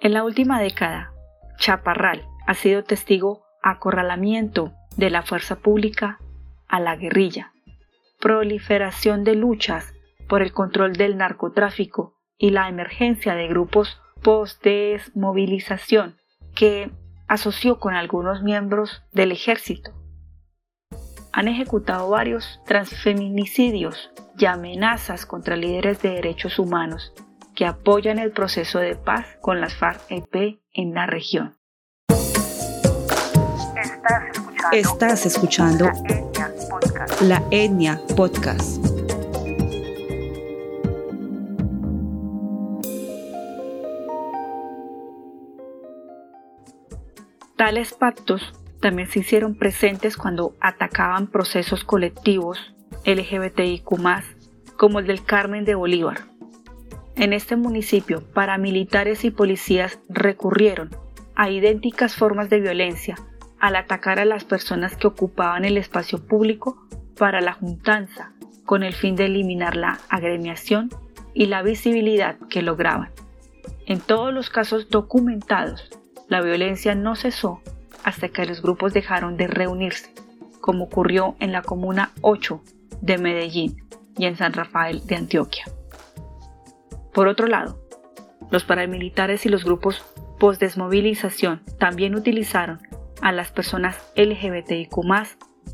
En 0.00 0.14
la 0.14 0.24
última 0.24 0.58
década, 0.58 1.12
Chaparral 1.58 2.26
ha 2.46 2.54
sido 2.54 2.84
testigo 2.84 3.44
acorralamiento 3.62 4.72
de 4.96 5.10
la 5.10 5.22
fuerza 5.22 5.56
pública 5.56 6.18
a 6.68 6.80
la 6.80 6.96
guerrilla, 6.96 7.52
proliferación 8.20 9.24
de 9.24 9.34
luchas 9.34 9.94
por 10.28 10.42
el 10.42 10.52
control 10.52 10.94
del 10.94 11.16
narcotráfico 11.16 12.14
y 12.38 12.50
la 12.50 12.68
emergencia 12.68 13.34
de 13.34 13.48
grupos 13.48 14.00
post-desmovilización 14.22 16.16
que 16.54 16.90
asoció 17.28 17.78
con 17.78 17.94
algunos 17.94 18.42
miembros 18.42 19.02
del 19.12 19.32
ejército 19.32 19.92
han 21.34 21.48
ejecutado 21.48 22.08
varios 22.08 22.60
transfeminicidios 22.64 24.12
y 24.38 24.46
amenazas 24.46 25.26
contra 25.26 25.56
líderes 25.56 26.00
de 26.00 26.10
derechos 26.10 26.60
humanos 26.60 27.12
que 27.56 27.66
apoyan 27.66 28.20
el 28.20 28.30
proceso 28.30 28.78
de 28.78 28.94
paz 28.94 29.36
con 29.40 29.60
las 29.60 29.74
FARC-EP 29.74 30.60
en 30.72 30.94
la 30.94 31.06
región. 31.06 31.56
Estás 34.72 35.24
escuchando, 35.24 35.90
La 37.22 37.42
Etnia 37.50 38.00
Podcast. 38.14 38.84
Tales 47.56 47.94
pactos 47.94 48.52
también 48.80 49.08
se 49.08 49.20
hicieron 49.20 49.54
presentes 49.54 50.18
cuando 50.18 50.54
atacaban 50.60 51.28
procesos 51.28 51.84
colectivos 51.84 52.74
LGBTIQ, 53.06 53.88
como 54.76 54.98
el 54.98 55.06
del 55.06 55.24
Carmen 55.24 55.64
de 55.64 55.76
Bolívar. 55.76 56.26
En 57.16 57.32
este 57.32 57.56
municipio, 57.56 58.22
paramilitares 58.34 59.24
y 59.24 59.30
policías 59.30 59.98
recurrieron 60.10 60.90
a 61.36 61.48
idénticas 61.48 62.16
formas 62.16 62.50
de 62.50 62.60
violencia 62.60 63.16
al 63.64 63.76
atacar 63.76 64.18
a 64.18 64.26
las 64.26 64.44
personas 64.44 64.94
que 64.94 65.06
ocupaban 65.06 65.64
el 65.64 65.78
espacio 65.78 66.18
público 66.18 66.86
para 67.16 67.40
la 67.40 67.54
juntanza, 67.54 68.34
con 68.66 68.82
el 68.82 68.92
fin 68.92 69.16
de 69.16 69.24
eliminar 69.24 69.74
la 69.74 70.00
agremiación 70.10 70.90
y 71.32 71.46
la 71.46 71.62
visibilidad 71.62 72.36
que 72.50 72.60
lograban. 72.60 73.08
En 73.86 74.00
todos 74.00 74.34
los 74.34 74.50
casos 74.50 74.90
documentados, 74.90 75.88
la 76.28 76.42
violencia 76.42 76.94
no 76.94 77.16
cesó 77.16 77.62
hasta 78.04 78.28
que 78.28 78.44
los 78.44 78.60
grupos 78.60 78.92
dejaron 78.92 79.38
de 79.38 79.46
reunirse, 79.46 80.12
como 80.60 80.84
ocurrió 80.84 81.34
en 81.40 81.50
la 81.50 81.62
Comuna 81.62 82.10
8 82.20 82.62
de 83.00 83.16
Medellín 83.16 83.82
y 84.18 84.26
en 84.26 84.36
San 84.36 84.52
Rafael 84.52 85.06
de 85.06 85.16
Antioquia. 85.16 85.64
Por 87.14 87.28
otro 87.28 87.46
lado, 87.46 87.80
los 88.50 88.64
paramilitares 88.64 89.46
y 89.46 89.48
los 89.48 89.64
grupos 89.64 90.04
post-desmovilización 90.38 91.62
también 91.78 92.14
utilizaron 92.14 92.80
a 93.24 93.32
las 93.32 93.50
personas 93.50 93.96
LGBTIQ 94.16 94.94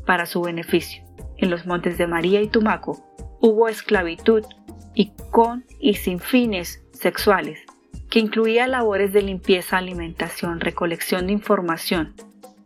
para 0.05 0.25
su 0.25 0.41
beneficio. 0.41 1.03
En 1.35 1.49
los 1.49 1.65
montes 1.65 1.97
de 1.97 2.07
María 2.07 2.41
y 2.41 2.47
Tumaco 2.47 3.03
hubo 3.41 3.67
esclavitud 3.67 4.45
y 4.93 5.11
con 5.31 5.65
y 5.77 5.95
sin 5.95 6.19
fines 6.21 6.81
sexuales, 6.93 7.59
que 8.09 8.19
incluía 8.19 8.67
labores 8.67 9.11
de 9.11 9.21
limpieza, 9.21 9.77
alimentación, 9.77 10.61
recolección 10.61 11.27
de 11.27 11.33
información. 11.33 12.15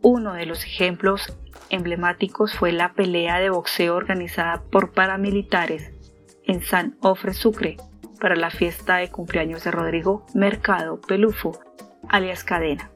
Uno 0.02 0.34
de 0.34 0.46
los 0.46 0.64
ejemplos 0.64 1.36
emblemáticos 1.68 2.54
fue 2.54 2.70
la 2.70 2.92
pelea 2.92 3.40
de 3.40 3.50
boxeo 3.50 3.96
organizada 3.96 4.62
por 4.70 4.92
paramilitares 4.92 5.90
en 6.44 6.62
San 6.62 6.96
Ofre 7.00 7.34
Sucre 7.34 7.76
para 8.20 8.36
la 8.36 8.50
fiesta 8.50 8.98
de 8.98 9.10
cumpleaños 9.10 9.64
de 9.64 9.72
Rodrigo 9.72 10.24
Mercado 10.32 11.00
Pelufo, 11.00 11.58
alias 12.08 12.44
Cadena. 12.44 12.92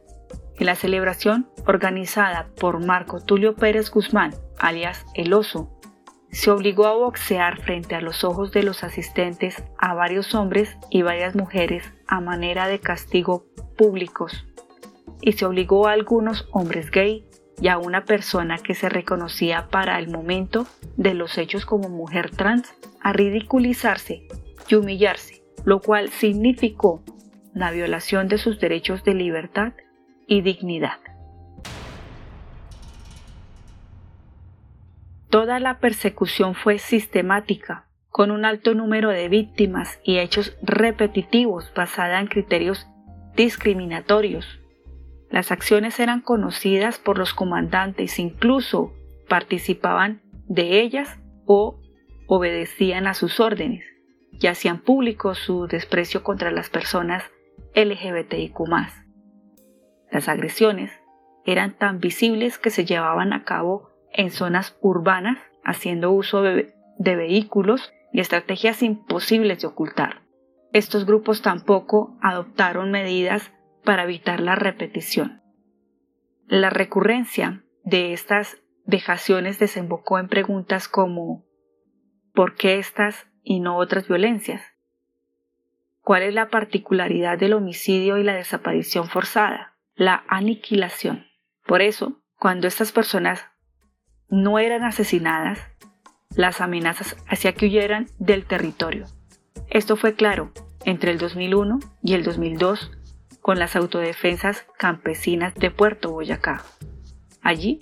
En 0.60 0.66
la 0.66 0.74
celebración, 0.74 1.48
organizada 1.66 2.48
por 2.60 2.84
Marco 2.84 3.18
Tulio 3.18 3.54
Pérez 3.54 3.90
Guzmán, 3.90 4.34
alias 4.58 5.06
El 5.14 5.32
Oso, 5.32 5.70
se 6.32 6.50
obligó 6.50 6.86
a 6.86 6.92
boxear 6.92 7.62
frente 7.62 7.94
a 7.94 8.02
los 8.02 8.24
ojos 8.24 8.52
de 8.52 8.62
los 8.62 8.84
asistentes 8.84 9.64
a 9.78 9.94
varios 9.94 10.34
hombres 10.34 10.76
y 10.90 11.00
varias 11.00 11.34
mujeres 11.34 11.90
a 12.06 12.20
manera 12.20 12.68
de 12.68 12.78
castigo 12.78 13.46
públicos, 13.78 14.46
y 15.22 15.32
se 15.32 15.46
obligó 15.46 15.88
a 15.88 15.92
algunos 15.92 16.46
hombres 16.52 16.90
gay 16.90 17.26
y 17.58 17.68
a 17.68 17.78
una 17.78 18.04
persona 18.04 18.58
que 18.58 18.74
se 18.74 18.90
reconocía 18.90 19.68
para 19.68 19.98
el 19.98 20.10
momento 20.10 20.66
de 20.98 21.14
los 21.14 21.38
hechos 21.38 21.64
como 21.64 21.88
mujer 21.88 22.32
trans 22.32 22.74
a 23.00 23.14
ridiculizarse 23.14 24.28
y 24.68 24.74
humillarse, 24.74 25.42
lo 25.64 25.80
cual 25.80 26.10
significó 26.10 27.02
la 27.54 27.70
violación 27.70 28.28
de 28.28 28.36
sus 28.36 28.60
derechos 28.60 29.02
de 29.04 29.14
libertad 29.14 29.72
dignidad. 30.38 30.98
Toda 35.30 35.60
la 35.60 35.78
persecución 35.78 36.54
fue 36.54 36.78
sistemática, 36.78 37.86
con 38.08 38.30
un 38.30 38.44
alto 38.44 38.74
número 38.74 39.10
de 39.10 39.28
víctimas 39.28 40.00
y 40.02 40.18
hechos 40.18 40.56
repetitivos 40.62 41.72
basada 41.74 42.20
en 42.20 42.26
criterios 42.26 42.88
discriminatorios. 43.36 44.60
Las 45.30 45.52
acciones 45.52 46.00
eran 46.00 46.20
conocidas 46.20 46.98
por 46.98 47.18
los 47.18 47.34
comandantes, 47.34 48.18
incluso 48.18 48.92
participaban 49.28 50.22
de 50.48 50.80
ellas 50.80 51.18
o 51.46 51.80
obedecían 52.26 53.06
a 53.06 53.14
sus 53.14 53.38
órdenes 53.38 53.84
y 54.32 54.46
hacían 54.48 54.80
público 54.80 55.34
su 55.34 55.66
desprecio 55.66 56.22
contra 56.22 56.50
las 56.50 56.70
personas 56.70 57.22
LGBTIQ. 57.74 58.58
Las 60.10 60.28
agresiones 60.28 60.90
eran 61.44 61.76
tan 61.76 62.00
visibles 62.00 62.58
que 62.58 62.70
se 62.70 62.84
llevaban 62.84 63.32
a 63.32 63.44
cabo 63.44 63.90
en 64.12 64.30
zonas 64.30 64.76
urbanas, 64.80 65.38
haciendo 65.64 66.10
uso 66.10 66.42
de, 66.42 66.74
vehículos 66.98 67.92
y 68.12 68.20
estrategias 68.20 68.82
imposibles 68.82 69.60
de 69.60 69.68
ocultar. 69.68 70.22
Estos 70.72 71.06
grupos 71.06 71.42
tampoco 71.42 72.16
adoptaron 72.20 72.90
medidas 72.90 73.52
para 73.84 74.04
evitar 74.04 74.40
la 74.40 74.54
repetición. 74.54 75.42
La 76.46 76.70
recurrencia 76.70 77.64
de 77.84 78.12
estas 78.12 78.58
vejaciones 78.84 79.58
desembocó 79.58 80.18
en 80.18 80.28
preguntas 80.28 80.88
como 80.88 81.44
¿por 82.34 82.56
qué 82.56 82.78
estas 82.78 83.26
y 83.42 83.60
no 83.60 83.76
otras 83.76 84.08
violencias? 84.08 84.62
¿Cuál 86.02 86.22
es 86.22 86.34
la 86.34 86.48
particularidad 86.48 87.38
del 87.38 87.52
homicidio 87.52 88.18
y 88.18 88.24
la 88.24 88.34
desaparición 88.34 89.08
forzada? 89.08 89.69
La 90.00 90.24
aniquilación. 90.28 91.26
Por 91.66 91.82
eso, 91.82 92.22
cuando 92.38 92.66
estas 92.66 92.90
personas 92.90 93.44
no 94.30 94.58
eran 94.58 94.82
asesinadas, 94.82 95.58
las 96.34 96.62
amenazas 96.62 97.18
hacía 97.28 97.52
que 97.52 97.66
huyeran 97.66 98.06
del 98.18 98.46
territorio. 98.46 99.04
Esto 99.68 99.96
fue 99.96 100.14
claro 100.14 100.52
entre 100.86 101.10
el 101.10 101.18
2001 101.18 101.80
y 102.02 102.14
el 102.14 102.24
2002 102.24 102.92
con 103.42 103.58
las 103.58 103.76
autodefensas 103.76 104.64
campesinas 104.78 105.54
de 105.54 105.70
Puerto 105.70 106.10
Boyacá. 106.12 106.64
Allí, 107.42 107.78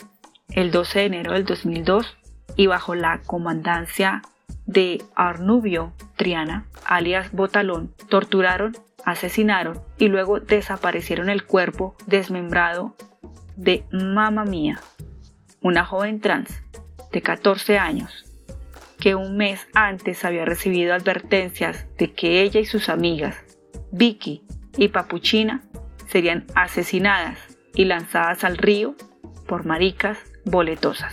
el 0.50 0.72
12 0.72 0.98
de 0.98 1.04
enero 1.04 1.34
del 1.34 1.44
2002, 1.44 2.18
y 2.56 2.66
bajo 2.66 2.96
la 2.96 3.22
comandancia 3.22 4.22
de 4.66 5.04
Arnubio 5.14 5.92
Triana, 6.16 6.66
alias 6.84 7.30
Botalón, 7.30 7.94
torturaron, 8.08 8.76
asesinaron 9.04 9.80
y 9.98 10.08
luego 10.08 10.40
desaparecieron 10.40 11.30
el 11.30 11.44
cuerpo 11.44 11.96
desmembrado 12.06 12.94
de 13.56 13.84
Mamma 13.90 14.44
Mía, 14.44 14.80
una 15.60 15.84
joven 15.84 16.20
trans 16.20 16.62
de 17.12 17.22
14 17.22 17.78
años 17.78 18.24
que 18.98 19.14
un 19.14 19.36
mes 19.36 19.66
antes 19.74 20.24
había 20.24 20.44
recibido 20.44 20.94
advertencias 20.94 21.86
de 21.98 22.12
que 22.12 22.42
ella 22.42 22.60
y 22.60 22.66
sus 22.66 22.88
amigas, 22.88 23.36
Vicky 23.92 24.42
y 24.76 24.88
Papuchina, 24.88 25.62
serían 26.08 26.46
asesinadas 26.54 27.38
y 27.74 27.84
lanzadas 27.84 28.44
al 28.44 28.56
río 28.56 28.96
por 29.46 29.64
maricas 29.66 30.18
boletosas. 30.44 31.12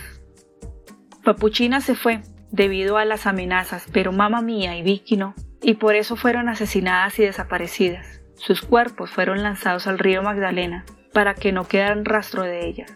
Papuchina 1.22 1.80
se 1.80 1.94
fue 1.94 2.22
debido 2.50 2.96
a 2.96 3.04
las 3.04 3.26
amenazas, 3.26 3.86
pero 3.92 4.12
mamá 4.12 4.42
mía 4.42 4.76
y 4.76 4.82
Vicky 4.82 5.16
no, 5.16 5.34
y 5.62 5.74
por 5.74 5.94
eso 5.94 6.16
fueron 6.16 6.48
asesinadas 6.48 7.18
y 7.18 7.24
desaparecidas. 7.24 8.20
Sus 8.34 8.62
cuerpos 8.62 9.10
fueron 9.10 9.42
lanzados 9.42 9.86
al 9.86 9.98
río 9.98 10.22
Magdalena 10.22 10.84
para 11.12 11.34
que 11.34 11.52
no 11.52 11.66
quedaran 11.66 12.04
rastro 12.04 12.42
de 12.42 12.66
ellas. 12.66 12.94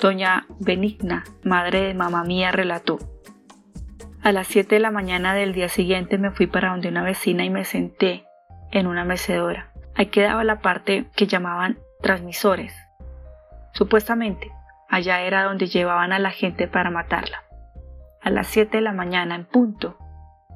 Doña 0.00 0.46
Benigna, 0.58 1.24
madre 1.44 1.82
de 1.82 1.94
mamá 1.94 2.24
mía, 2.24 2.50
relató. 2.50 2.98
A 4.22 4.32
las 4.32 4.48
7 4.48 4.74
de 4.74 4.80
la 4.80 4.90
mañana 4.90 5.34
del 5.34 5.52
día 5.52 5.68
siguiente 5.68 6.18
me 6.18 6.30
fui 6.30 6.46
para 6.46 6.70
donde 6.70 6.88
una 6.88 7.02
vecina 7.02 7.44
y 7.44 7.50
me 7.50 7.64
senté 7.64 8.24
en 8.72 8.86
una 8.86 9.04
mecedora. 9.04 9.70
Ahí 9.94 10.06
quedaba 10.06 10.42
la 10.44 10.60
parte 10.60 11.06
que 11.14 11.26
llamaban 11.26 11.78
transmisores. 12.02 12.74
Supuestamente, 13.72 14.50
allá 14.88 15.20
era 15.20 15.44
donde 15.44 15.66
llevaban 15.66 16.12
a 16.12 16.18
la 16.18 16.30
gente 16.30 16.66
para 16.66 16.90
matarla. 16.90 17.44
A 18.20 18.30
las 18.30 18.46
7 18.48 18.78
de 18.78 18.82
la 18.82 18.92
mañana 18.92 19.34
en 19.34 19.44
punto, 19.44 19.96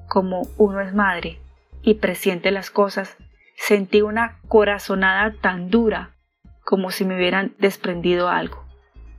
como 0.08 0.42
uno 0.56 0.80
es 0.80 0.94
madre 0.94 1.38
y 1.82 1.94
presiente 1.94 2.50
las 2.50 2.70
cosas, 2.70 3.16
sentí 3.56 4.02
una 4.02 4.40
corazonada 4.48 5.34
tan 5.40 5.70
dura 5.70 6.16
como 6.64 6.90
si 6.90 7.04
me 7.04 7.16
hubieran 7.16 7.54
desprendido 7.58 8.28
algo 8.28 8.68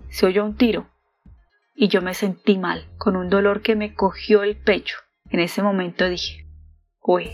se 0.09 0.25
oyó 0.25 0.43
un 0.43 0.55
tiro 0.55 0.87
y 1.75 1.87
yo 1.87 2.01
me 2.01 2.13
sentí 2.13 2.57
mal, 2.57 2.85
con 2.97 3.15
un 3.15 3.29
dolor 3.29 3.61
que 3.61 3.75
me 3.75 3.93
cogió 3.93 4.43
el 4.43 4.57
pecho. 4.57 4.97
En 5.29 5.39
ese 5.39 5.63
momento 5.63 6.09
dije, 6.09 6.45
uy, 7.01 7.31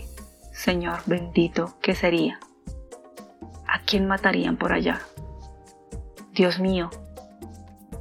Señor 0.52 1.00
bendito, 1.06 1.76
¿qué 1.82 1.94
sería? 1.94 2.38
¿A 3.66 3.80
quién 3.80 4.06
matarían 4.06 4.56
por 4.56 4.72
allá? 4.72 5.00
Dios 6.32 6.60
mío, 6.60 6.90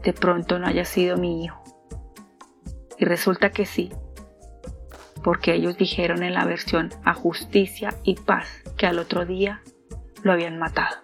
de 0.03 0.13
pronto 0.13 0.59
no 0.59 0.67
haya 0.67 0.85
sido 0.85 1.17
mi 1.17 1.43
hijo. 1.43 1.63
Y 2.99 3.05
resulta 3.05 3.49
que 3.49 3.65
sí, 3.65 3.91
porque 5.25 5.55
ellos 5.55 5.75
dijeron 5.75 6.21
en 6.21 6.35
la 6.35 6.45
versión 6.45 6.91
a 7.03 7.15
justicia 7.15 7.95
y 8.03 8.13
paz 8.13 8.61
que 8.77 8.85
al 8.85 8.99
otro 8.99 9.25
día 9.25 9.59
lo 10.21 10.31
habían 10.31 10.59
matado. 10.59 10.97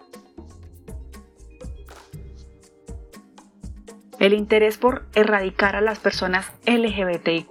El 4.20 4.32
interés 4.32 4.78
por 4.78 5.06
erradicar 5.16 5.74
a 5.74 5.80
las 5.80 5.98
personas 5.98 6.52
LGBTIQ 6.66 7.48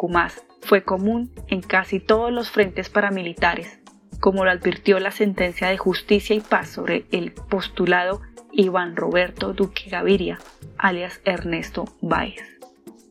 fue 0.61 0.83
común 0.83 1.33
en 1.47 1.61
casi 1.61 1.99
todos 1.99 2.31
los 2.31 2.49
frentes 2.49 2.89
paramilitares, 2.89 3.81
como 4.21 4.45
lo 4.45 4.51
advirtió 4.51 4.97
la 4.99 5.11
sentencia 5.11 5.67
de 5.67 5.77
justicia 5.77 6.37
y 6.37 6.39
paz 6.39 6.69
sobre 6.69 7.03
el 7.11 7.33
postulado 7.33 8.21
Iván 8.53 8.95
Roberto 8.95 9.51
Duque 9.51 9.89
Gaviria, 9.89 10.39
alias 10.77 11.19
Ernesto 11.25 11.83
Báez, 11.99 12.61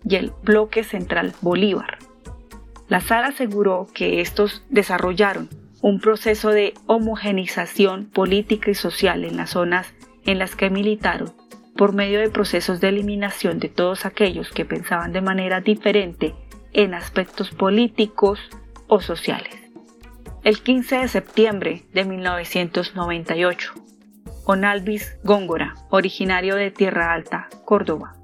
y 0.02 0.16
el 0.16 0.32
bloque 0.42 0.82
central 0.82 1.34
Bolívar. 1.42 1.98
La 2.90 3.00
sala 3.00 3.28
aseguró 3.28 3.86
que 3.94 4.20
estos 4.20 4.64
desarrollaron 4.68 5.48
un 5.80 6.00
proceso 6.00 6.50
de 6.50 6.74
homogenización 6.86 8.06
política 8.06 8.72
y 8.72 8.74
social 8.74 9.24
en 9.24 9.36
las 9.36 9.50
zonas 9.50 9.94
en 10.26 10.40
las 10.40 10.56
que 10.56 10.70
militaron 10.70 11.32
por 11.76 11.94
medio 11.94 12.18
de 12.18 12.30
procesos 12.30 12.80
de 12.80 12.88
eliminación 12.88 13.60
de 13.60 13.68
todos 13.68 14.06
aquellos 14.06 14.50
que 14.50 14.64
pensaban 14.64 15.12
de 15.12 15.20
manera 15.20 15.60
diferente 15.60 16.34
en 16.72 16.94
aspectos 16.94 17.52
políticos 17.52 18.40
o 18.88 19.00
sociales. 19.00 19.54
El 20.42 20.60
15 20.60 20.96
de 20.96 21.08
septiembre 21.08 21.84
de 21.92 22.04
1998, 22.04 23.72
Onalvis 24.46 25.16
Góngora, 25.22 25.76
originario 25.90 26.56
de 26.56 26.72
Tierra 26.72 27.12
Alta, 27.12 27.48
Córdoba, 27.64 28.16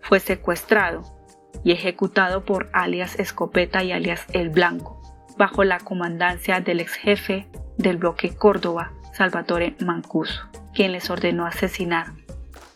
fue 0.00 0.18
secuestrado 0.18 1.17
y 1.64 1.72
ejecutado 1.72 2.44
por 2.44 2.68
alias 2.72 3.18
Escopeta 3.18 3.82
y 3.82 3.92
alias 3.92 4.24
El 4.32 4.50
Blanco, 4.50 5.00
bajo 5.36 5.64
la 5.64 5.78
comandancia 5.78 6.60
del 6.60 6.80
ex 6.80 6.94
jefe 6.94 7.46
del 7.76 7.96
bloque 7.96 8.34
Córdoba, 8.34 8.92
Salvatore 9.12 9.76
Mancuso, 9.80 10.48
quien 10.74 10.92
les 10.92 11.10
ordenó 11.10 11.46
asesinar 11.46 12.12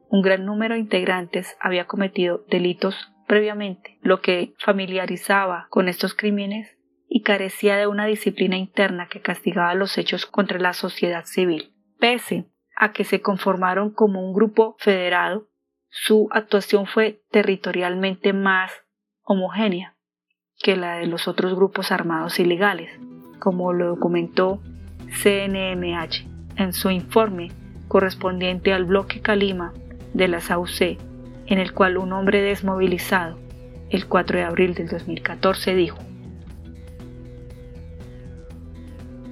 Un 0.09 0.23
gran 0.23 0.45
número 0.45 0.75
de 0.75 0.81
integrantes 0.81 1.57
había 1.61 1.87
cometido 1.87 2.45
delitos 2.49 3.13
previamente, 3.27 3.99
lo 4.01 4.21
que 4.21 4.55
familiarizaba 4.59 5.67
con 5.71 5.89
estos 5.89 6.15
crímenes 6.15 6.74
y 7.17 7.23
carecía 7.23 7.77
de 7.77 7.87
una 7.87 8.07
disciplina 8.07 8.57
interna 8.57 9.07
que 9.09 9.21
castigaba 9.21 9.73
los 9.77 9.99
hechos 9.99 10.27
contra 10.27 10.59
la 10.59 10.73
sociedad 10.73 11.25
civil. 11.27 11.73
Pese 12.01 12.47
a 12.75 12.93
que 12.93 13.05
se 13.05 13.23
conformaron 13.23 13.93
como 13.93 14.21
un 14.27 14.35
grupo 14.35 14.75
federado, 14.81 15.47
su 15.91 16.27
actuación 16.33 16.87
fue 16.87 17.23
territorialmente 17.31 18.33
más 18.33 18.73
homogénea 19.23 19.95
que 20.59 20.75
la 20.75 20.97
de 20.97 21.07
los 21.07 21.29
otros 21.29 21.55
grupos 21.55 21.93
armados 21.93 22.41
ilegales, 22.41 22.91
como 23.39 23.73
lo 23.73 23.87
documentó 23.87 24.61
CNMH 25.23 26.27
en 26.57 26.73
su 26.73 26.91
informe 26.91 27.53
correspondiente 27.87 28.73
al 28.73 28.87
bloque 28.87 29.21
Calima 29.21 29.73
de 30.15 30.27
la 30.27 30.41
SAUC, 30.41 30.99
en 31.47 31.59
el 31.61 31.73
cual 31.75 31.97
un 31.97 32.13
hombre 32.13 32.43
desmovilizado 32.43 33.39
el 33.91 34.09
4 34.09 34.39
de 34.39 34.45
abril 34.45 34.75
del 34.75 34.89
2014 34.89 35.77
dijo 35.77 36.01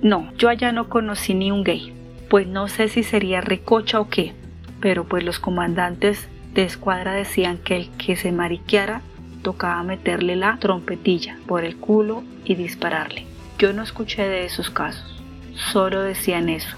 No, 0.02 0.32
yo 0.36 0.48
allá 0.48 0.72
no 0.72 0.88
conocí 0.88 1.32
ni 1.32 1.52
un 1.52 1.62
gay, 1.62 1.92
pues 2.28 2.48
no 2.48 2.66
sé 2.66 2.88
si 2.88 3.04
sería 3.04 3.40
recocha 3.40 4.00
o 4.00 4.08
qué, 4.08 4.32
pero 4.80 5.04
pues 5.04 5.22
los 5.22 5.38
comandantes 5.38 6.28
de 6.54 6.64
escuadra 6.64 7.12
decían 7.12 7.58
que 7.58 7.76
el 7.76 7.90
que 7.90 8.16
se 8.16 8.32
mariqueara 8.32 9.00
tocaba 9.42 9.82
meterle 9.84 10.34
la 10.34 10.56
trompetilla 10.58 11.38
por 11.46 11.64
el 11.64 11.76
culo 11.76 12.24
y 12.44 12.56
dispararle. 12.56 13.26
Yo 13.58 13.72
no 13.72 13.82
escuché 13.82 14.28
de 14.28 14.44
esos 14.44 14.70
casos, 14.70 15.22
solo 15.54 16.02
decían 16.02 16.48
eso, 16.48 16.76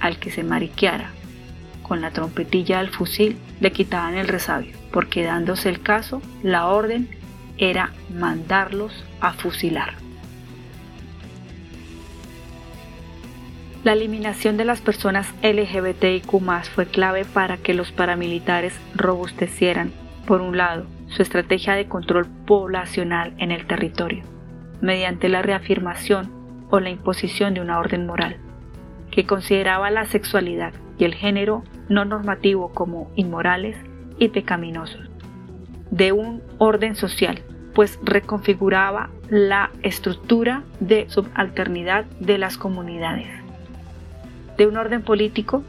al 0.00 0.18
que 0.18 0.32
se 0.32 0.42
mariqueara 0.42 1.12
con 1.88 2.00
la 2.02 2.10
trompetilla 2.10 2.78
del 2.78 2.90
fusil 2.90 3.38
le 3.60 3.72
quitaban 3.72 4.14
el 4.14 4.28
resabio, 4.28 4.76
porque 4.92 5.24
dándose 5.24 5.68
el 5.70 5.80
caso, 5.80 6.20
la 6.42 6.66
orden 6.66 7.08
era 7.56 7.92
mandarlos 8.14 9.04
a 9.20 9.32
fusilar. 9.32 10.07
La 13.84 13.92
eliminación 13.92 14.56
de 14.56 14.64
las 14.64 14.80
personas 14.80 15.32
LGBTIQ 15.42 16.26
fue 16.74 16.86
clave 16.86 17.24
para 17.24 17.58
que 17.58 17.74
los 17.74 17.92
paramilitares 17.92 18.78
robustecieran, 18.96 19.92
por 20.26 20.40
un 20.40 20.56
lado, 20.56 20.86
su 21.06 21.22
estrategia 21.22 21.74
de 21.74 21.86
control 21.86 22.26
poblacional 22.44 23.34
en 23.38 23.52
el 23.52 23.66
territorio, 23.66 24.24
mediante 24.80 25.28
la 25.28 25.42
reafirmación 25.42 26.32
o 26.70 26.80
la 26.80 26.90
imposición 26.90 27.54
de 27.54 27.60
una 27.60 27.78
orden 27.78 28.04
moral, 28.04 28.38
que 29.12 29.26
consideraba 29.26 29.92
la 29.92 30.06
sexualidad 30.06 30.72
y 30.98 31.04
el 31.04 31.14
género 31.14 31.62
no 31.88 32.04
normativo 32.04 32.72
como 32.72 33.12
inmorales 33.14 33.76
y 34.18 34.28
pecaminosos, 34.30 35.08
de 35.92 36.10
un 36.10 36.42
orden 36.58 36.96
social, 36.96 37.42
pues 37.74 38.00
reconfiguraba 38.02 39.10
la 39.30 39.70
estructura 39.84 40.64
de 40.80 41.08
subalternidad 41.08 42.06
de 42.18 42.38
las 42.38 42.58
comunidades 42.58 43.37
de 44.58 44.66
un 44.66 44.76
orden 44.76 45.02
político, 45.02 45.62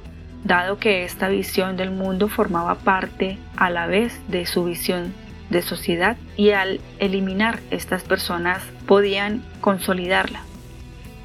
dado 0.43 0.80
que 0.80 1.06
esta 1.06 1.30
visión 1.30 1.78
del 1.78 1.91
mundo 1.91 2.28
formaba 2.28 2.75
parte 2.75 3.38
a 3.56 3.69
la 3.69 3.86
vez 3.86 4.19
de 4.28 4.45
su 4.45 4.65
visión 4.65 5.13
de 5.49 5.62
sociedad 5.62 6.17
y 6.36 6.52
al 6.52 6.82
eliminar 6.97 7.60
estas 7.71 8.04
personas 8.04 8.63
podían 8.88 9.43
consolidarla. 9.62 10.41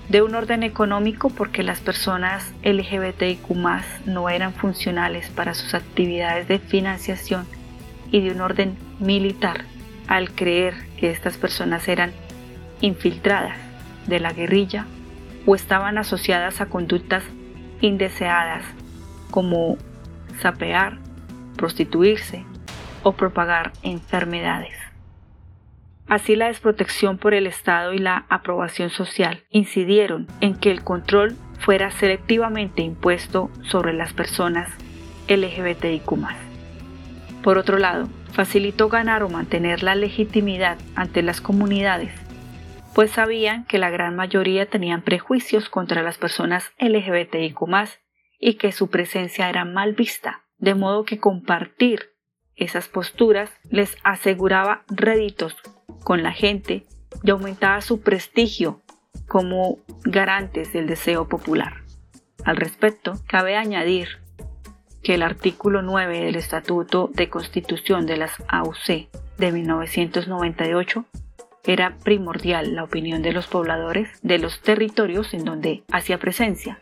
De 0.08 0.20
un 0.20 0.34
orden 0.34 0.62
económico 0.62 1.30
porque 1.30 1.62
las 1.62 1.80
personas 1.80 2.52
LGBTIQ 2.62 3.48
no 4.04 4.28
eran 4.28 4.52
funcionales 4.52 5.30
para 5.30 5.54
sus 5.54 5.72
actividades 5.72 6.46
de 6.46 6.58
financiación 6.58 7.46
y 8.10 8.20
de 8.20 8.32
un 8.32 8.42
orden 8.42 8.76
militar 9.00 9.64
al 10.06 10.30
creer 10.32 10.74
que 10.98 11.10
estas 11.10 11.38
personas 11.38 11.88
eran 11.88 12.12
infiltradas 12.82 13.56
de 14.06 14.20
la 14.20 14.34
guerrilla 14.34 14.84
o 15.46 15.54
estaban 15.54 15.96
asociadas 15.96 16.60
a 16.60 16.66
conductas 16.66 17.24
indeseadas 17.80 18.64
como 19.30 19.76
sapear, 20.40 20.98
prostituirse 21.56 22.44
o 23.02 23.12
propagar 23.12 23.72
enfermedades. 23.82 24.76
Así 26.06 26.36
la 26.36 26.48
desprotección 26.48 27.18
por 27.18 27.34
el 27.34 27.46
Estado 27.46 27.94
y 27.94 27.98
la 27.98 28.26
aprobación 28.28 28.90
social 28.90 29.42
incidieron 29.50 30.26
en 30.40 30.54
que 30.54 30.70
el 30.70 30.84
control 30.84 31.36
fuera 31.58 31.90
selectivamente 31.90 32.82
impuesto 32.82 33.50
sobre 33.62 33.94
las 33.94 34.12
personas 34.12 34.70
LGBTIQ. 35.28 36.12
Por 37.42 37.58
otro 37.58 37.78
lado, 37.78 38.08
facilitó 38.32 38.88
ganar 38.88 39.22
o 39.22 39.28
mantener 39.28 39.82
la 39.82 39.94
legitimidad 39.94 40.76
ante 40.94 41.22
las 41.22 41.40
comunidades 41.40 42.23
pues 42.94 43.10
sabían 43.10 43.64
que 43.64 43.78
la 43.78 43.90
gran 43.90 44.14
mayoría 44.14 44.66
tenían 44.66 45.02
prejuicios 45.02 45.68
contra 45.68 46.02
las 46.02 46.16
personas 46.16 46.72
LGBTIQ 46.78 47.58
y 48.38 48.54
que 48.54 48.72
su 48.72 48.88
presencia 48.88 49.48
era 49.48 49.64
mal 49.64 49.94
vista, 49.94 50.44
de 50.58 50.74
modo 50.74 51.04
que 51.04 51.18
compartir 51.18 52.14
esas 52.54 52.86
posturas 52.88 53.50
les 53.68 53.96
aseguraba 54.04 54.84
réditos 54.88 55.56
con 56.04 56.22
la 56.22 56.32
gente 56.32 56.86
y 57.24 57.30
aumentaba 57.30 57.80
su 57.80 58.00
prestigio 58.00 58.82
como 59.26 59.78
garantes 60.04 60.72
del 60.72 60.86
deseo 60.86 61.28
popular. 61.28 61.82
Al 62.44 62.56
respecto, 62.56 63.14
cabe 63.26 63.56
añadir 63.56 64.20
que 65.02 65.14
el 65.14 65.22
artículo 65.22 65.82
9 65.82 66.20
del 66.20 66.36
Estatuto 66.36 67.10
de 67.12 67.28
Constitución 67.28 68.06
de 68.06 68.18
las 68.18 68.42
AUC 68.48 69.08
de 69.38 69.52
1998 69.52 71.06
era 71.66 71.96
primordial 71.98 72.74
la 72.74 72.84
opinión 72.84 73.22
de 73.22 73.32
los 73.32 73.46
pobladores 73.46 74.08
de 74.22 74.38
los 74.38 74.60
territorios 74.60 75.34
en 75.34 75.44
donde 75.44 75.82
hacía 75.90 76.18
presencia, 76.18 76.80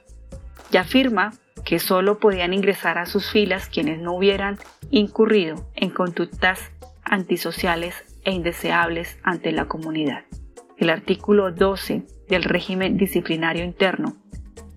y 0.70 0.76
afirma 0.76 1.32
que 1.64 1.78
solo 1.78 2.18
podían 2.18 2.52
ingresar 2.52 2.98
a 2.98 3.06
sus 3.06 3.30
filas 3.30 3.68
quienes 3.68 4.00
no 4.00 4.14
hubieran 4.14 4.58
incurrido 4.90 5.66
en 5.74 5.90
conductas 5.90 6.72
antisociales 7.04 7.94
e 8.24 8.32
indeseables 8.32 9.18
ante 9.22 9.52
la 9.52 9.66
comunidad. 9.66 10.24
El 10.76 10.90
artículo 10.90 11.52
12 11.52 12.02
del 12.28 12.42
régimen 12.42 12.96
disciplinario 12.96 13.64
interno 13.64 14.16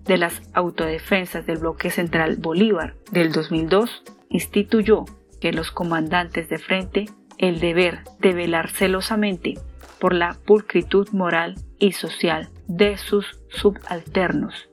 de 0.04 0.18
las 0.18 0.42
autodefensas 0.52 1.46
del 1.46 1.58
bloque 1.58 1.90
central 1.90 2.36
Bolívar 2.36 2.94
del 3.10 3.32
2002 3.32 4.04
instituyó 4.28 5.04
que 5.40 5.52
los 5.52 5.70
comandantes 5.72 6.48
de 6.48 6.58
frente 6.58 7.06
el 7.38 7.60
deber 7.60 8.00
de 8.20 8.32
velar 8.32 8.70
celosamente 8.70 9.54
por 9.98 10.14
la 10.14 10.36
pulcritud 10.46 11.08
moral 11.10 11.54
y 11.78 11.92
social 11.92 12.48
de 12.66 12.96
sus 12.96 13.40
subalternos 13.48 14.68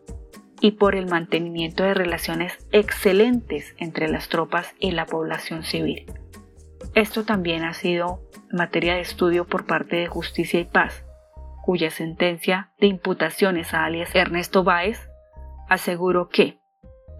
y 0.62 0.72
por 0.72 0.96
el 0.96 1.08
mantenimiento 1.08 1.84
de 1.84 1.94
relaciones 1.94 2.58
excelentes 2.72 3.76
entre 3.78 4.08
las 4.08 4.30
tropas 4.30 4.74
y 4.80 4.92
la 4.92 5.06
población 5.06 5.64
civil. 5.64 6.06
Esto 6.96 7.24
también 7.24 7.64
ha 7.64 7.74
sido 7.74 8.22
materia 8.52 8.96
de 8.96 9.02
estudio 9.02 9.46
por 9.46 9.66
parte 9.66 9.98
de 9.98 10.08
Justicia 10.08 10.60
y 10.60 10.66
Paz, 10.66 11.04
cuya 11.64 11.90
sentencia 11.90 12.72
de 12.80 12.88
imputaciones 12.88 13.74
a 13.74 13.86
alias 13.86 14.14
Ernesto 14.16 14.64
Báez 14.64 15.10
aseguró 15.70 16.30
que 16.30 16.60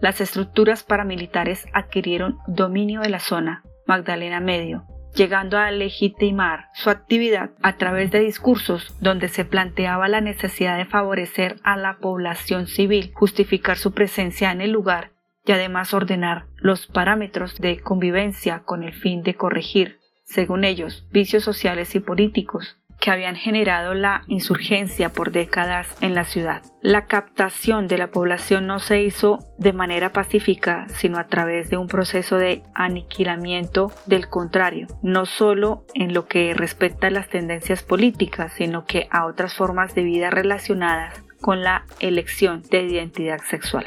las 0.00 0.20
estructuras 0.20 0.82
paramilitares 0.82 1.66
adquirieron 1.72 2.38
dominio 2.46 3.00
de 3.00 3.08
la 3.08 3.20
zona 3.20 3.62
Magdalena 3.86 4.40
Medio, 4.40 4.86
llegando 5.14 5.58
a 5.58 5.70
legitimar 5.70 6.68
su 6.74 6.90
actividad 6.90 7.50
a 7.62 7.76
través 7.76 8.10
de 8.10 8.20
discursos 8.20 8.94
donde 9.00 9.28
se 9.28 9.44
planteaba 9.44 10.08
la 10.08 10.20
necesidad 10.20 10.76
de 10.76 10.84
favorecer 10.84 11.56
a 11.62 11.76
la 11.76 11.98
población 11.98 12.66
civil, 12.66 13.12
justificar 13.14 13.76
su 13.76 13.92
presencia 13.92 14.50
en 14.50 14.60
el 14.60 14.72
lugar 14.72 15.12
y 15.46 15.52
además 15.52 15.94
ordenar 15.94 16.46
los 16.56 16.86
parámetros 16.86 17.60
de 17.60 17.80
convivencia 17.80 18.62
con 18.64 18.82
el 18.82 18.94
fin 18.94 19.22
de 19.22 19.34
corregir, 19.34 20.00
según 20.24 20.64
ellos, 20.64 21.06
vicios 21.12 21.44
sociales 21.44 21.94
y 21.94 22.00
políticos, 22.00 22.78
que 23.00 23.10
habían 23.10 23.36
generado 23.36 23.94
la 23.94 24.22
insurgencia 24.28 25.10
por 25.10 25.30
décadas 25.30 25.88
en 26.00 26.14
la 26.14 26.24
ciudad. 26.24 26.62
La 26.80 27.06
captación 27.06 27.86
de 27.88 27.98
la 27.98 28.10
población 28.10 28.66
no 28.66 28.78
se 28.78 29.02
hizo 29.02 29.38
de 29.58 29.72
manera 29.72 30.12
pacífica, 30.12 30.86
sino 30.88 31.18
a 31.18 31.26
través 31.26 31.70
de 31.70 31.76
un 31.76 31.86
proceso 31.86 32.36
de 32.36 32.62
aniquilamiento 32.74 33.92
del 34.06 34.28
contrario, 34.28 34.86
no 35.02 35.26
solo 35.26 35.84
en 35.94 36.14
lo 36.14 36.26
que 36.26 36.54
respecta 36.54 37.08
a 37.08 37.10
las 37.10 37.28
tendencias 37.28 37.82
políticas, 37.82 38.52
sino 38.54 38.84
que 38.84 39.08
a 39.10 39.26
otras 39.26 39.54
formas 39.54 39.94
de 39.94 40.04
vida 40.04 40.30
relacionadas 40.30 41.22
con 41.40 41.62
la 41.62 41.84
elección 42.00 42.62
de 42.70 42.82
identidad 42.82 43.40
sexual. 43.48 43.86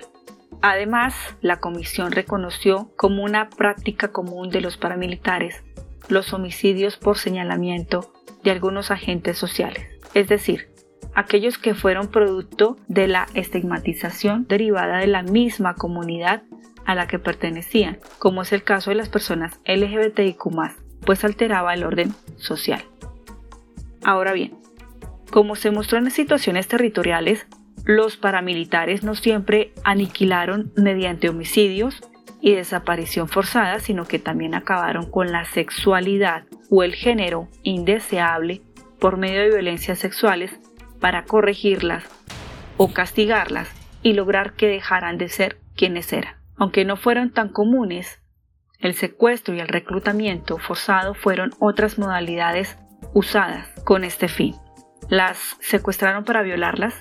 Además, 0.61 1.13
la 1.41 1.59
comisión 1.59 2.11
reconoció 2.11 2.91
como 2.97 3.23
una 3.23 3.49
práctica 3.49 4.07
común 4.07 4.49
de 4.49 4.61
los 4.61 4.77
paramilitares 4.77 5.63
los 6.09 6.33
homicidios 6.33 6.97
por 6.97 7.17
señalamiento 7.17 8.13
algunos 8.49 8.91
agentes 8.91 9.37
sociales, 9.37 9.85
es 10.13 10.27
decir, 10.27 10.69
aquellos 11.15 11.57
que 11.57 11.73
fueron 11.73 12.07
producto 12.07 12.77
de 12.87 13.07
la 13.07 13.27
estigmatización 13.33 14.47
derivada 14.47 14.99
de 14.99 15.07
la 15.07 15.23
misma 15.23 15.75
comunidad 15.75 16.43
a 16.85 16.95
la 16.95 17.07
que 17.07 17.19
pertenecían, 17.19 17.99
como 18.19 18.43
es 18.43 18.53
el 18.53 18.63
caso 18.63 18.91
de 18.91 18.95
las 18.95 19.09
personas 19.09 19.59
LGBTIQ, 19.65 20.43
pues 21.05 21.23
alteraba 21.23 21.73
el 21.73 21.83
orden 21.83 22.13
social. 22.37 22.83
Ahora 24.03 24.33
bien, 24.33 24.57
como 25.31 25.55
se 25.55 25.71
mostró 25.71 25.97
en 25.97 26.09
situaciones 26.11 26.67
territoriales, 26.67 27.47
los 27.83 28.17
paramilitares 28.17 29.03
no 29.03 29.15
siempre 29.15 29.73
aniquilaron 29.83 30.71
mediante 30.75 31.29
homicidios 31.29 32.01
y 32.47 32.55
desaparición 32.55 33.27
forzada, 33.27 33.81
sino 33.81 34.05
que 34.05 34.19
también 34.19 34.55
acabaron 34.55 35.11
con 35.11 35.33
la 35.33 35.43
sexualidad 35.43 36.45
o 36.69 36.81
el 36.81 36.95
género 36.95 37.49
indeseable 37.61 38.61
por 39.01 39.17
medio 39.17 39.41
de 39.41 39.49
violencias 39.49 39.99
sexuales 39.99 40.57
para 41.01 41.25
corregirlas 41.25 42.05
o 42.77 42.93
castigarlas 42.93 43.69
y 44.01 44.13
lograr 44.13 44.53
que 44.53 44.67
dejaran 44.67 45.17
de 45.17 45.27
ser 45.27 45.59
quienes 45.75 46.13
eran. 46.13 46.35
Aunque 46.55 46.85
no 46.85 46.95
fueron 46.95 47.33
tan 47.33 47.49
comunes, 47.49 48.21
el 48.79 48.93
secuestro 48.93 49.53
y 49.53 49.59
el 49.59 49.67
reclutamiento 49.67 50.57
forzado 50.57 51.15
fueron 51.15 51.49
otras 51.59 51.99
modalidades 51.99 52.77
usadas 53.13 53.67
con 53.83 54.05
este 54.05 54.29
fin. 54.29 54.55
Las 55.09 55.57
secuestraron 55.59 56.23
para 56.23 56.43
violarlas, 56.43 56.95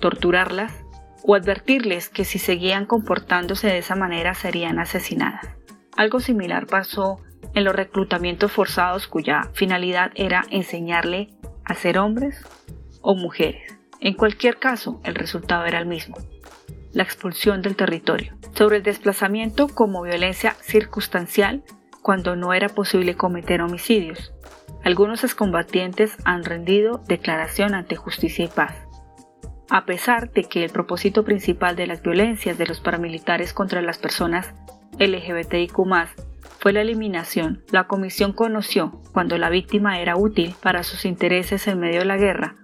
torturarlas 0.00 0.82
o 1.30 1.34
advertirles 1.34 2.08
que 2.08 2.24
si 2.24 2.38
seguían 2.38 2.86
comportándose 2.86 3.66
de 3.66 3.76
esa 3.76 3.94
manera 3.94 4.32
serían 4.32 4.78
asesinadas. 4.78 5.46
Algo 5.94 6.20
similar 6.20 6.66
pasó 6.66 7.20
en 7.52 7.64
los 7.64 7.76
reclutamientos 7.76 8.50
forzados 8.50 9.06
cuya 9.08 9.42
finalidad 9.52 10.10
era 10.14 10.46
enseñarle 10.48 11.28
a 11.66 11.74
ser 11.74 11.98
hombres 11.98 12.42
o 13.02 13.14
mujeres. 13.14 13.78
En 14.00 14.14
cualquier 14.14 14.58
caso, 14.58 15.02
el 15.04 15.14
resultado 15.14 15.66
era 15.66 15.78
el 15.78 15.84
mismo, 15.84 16.16
la 16.94 17.02
expulsión 17.02 17.60
del 17.60 17.76
territorio. 17.76 18.32
Sobre 18.54 18.78
el 18.78 18.82
desplazamiento 18.82 19.68
como 19.68 20.00
violencia 20.00 20.54
circunstancial 20.62 21.62
cuando 22.00 22.36
no 22.36 22.54
era 22.54 22.70
posible 22.70 23.16
cometer 23.16 23.60
homicidios. 23.60 24.32
Algunos 24.82 25.24
excombatientes 25.24 26.16
han 26.24 26.44
rendido 26.44 27.02
declaración 27.06 27.74
ante 27.74 27.96
justicia 27.96 28.46
y 28.46 28.48
paz. 28.48 28.87
A 29.70 29.84
pesar 29.84 30.32
de 30.32 30.44
que 30.44 30.64
el 30.64 30.70
propósito 30.70 31.24
principal 31.24 31.76
de 31.76 31.86
las 31.86 32.02
violencias 32.02 32.56
de 32.56 32.66
los 32.66 32.80
paramilitares 32.80 33.52
contra 33.52 33.82
las 33.82 33.98
personas 33.98 34.54
LGBTIQ 34.98 35.76
fue 36.58 36.72
la 36.72 36.80
eliminación. 36.80 37.62
La 37.70 37.86
comisión 37.86 38.32
conoció 38.32 39.02
cuando 39.12 39.36
la 39.36 39.50
víctima 39.50 40.00
era 40.00 40.16
útil 40.16 40.54
para 40.62 40.82
sus 40.82 41.04
intereses 41.04 41.68
en 41.68 41.80
medio 41.80 42.00
de 42.00 42.06
la 42.06 42.16
guerra. 42.16 42.56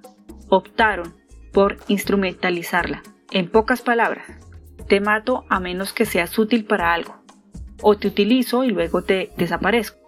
Optaron 0.49 1.15
por 1.53 1.77
instrumentalizarla. 1.89 3.03
En 3.31 3.51
pocas 3.51 3.83
palabras, 3.83 4.27
te 4.89 5.01
mato 5.01 5.45
a 5.51 5.61
menos 5.61 5.93
que 5.93 6.07
seas 6.07 6.39
útil 6.39 6.65
para 6.65 6.95
algo. 6.95 7.23
O 7.83 7.97
te 7.97 8.09
utilizo 8.09 8.65
y 8.65 8.71
luego 8.71 9.03
te 9.03 9.31
desaparezco. 9.37 9.99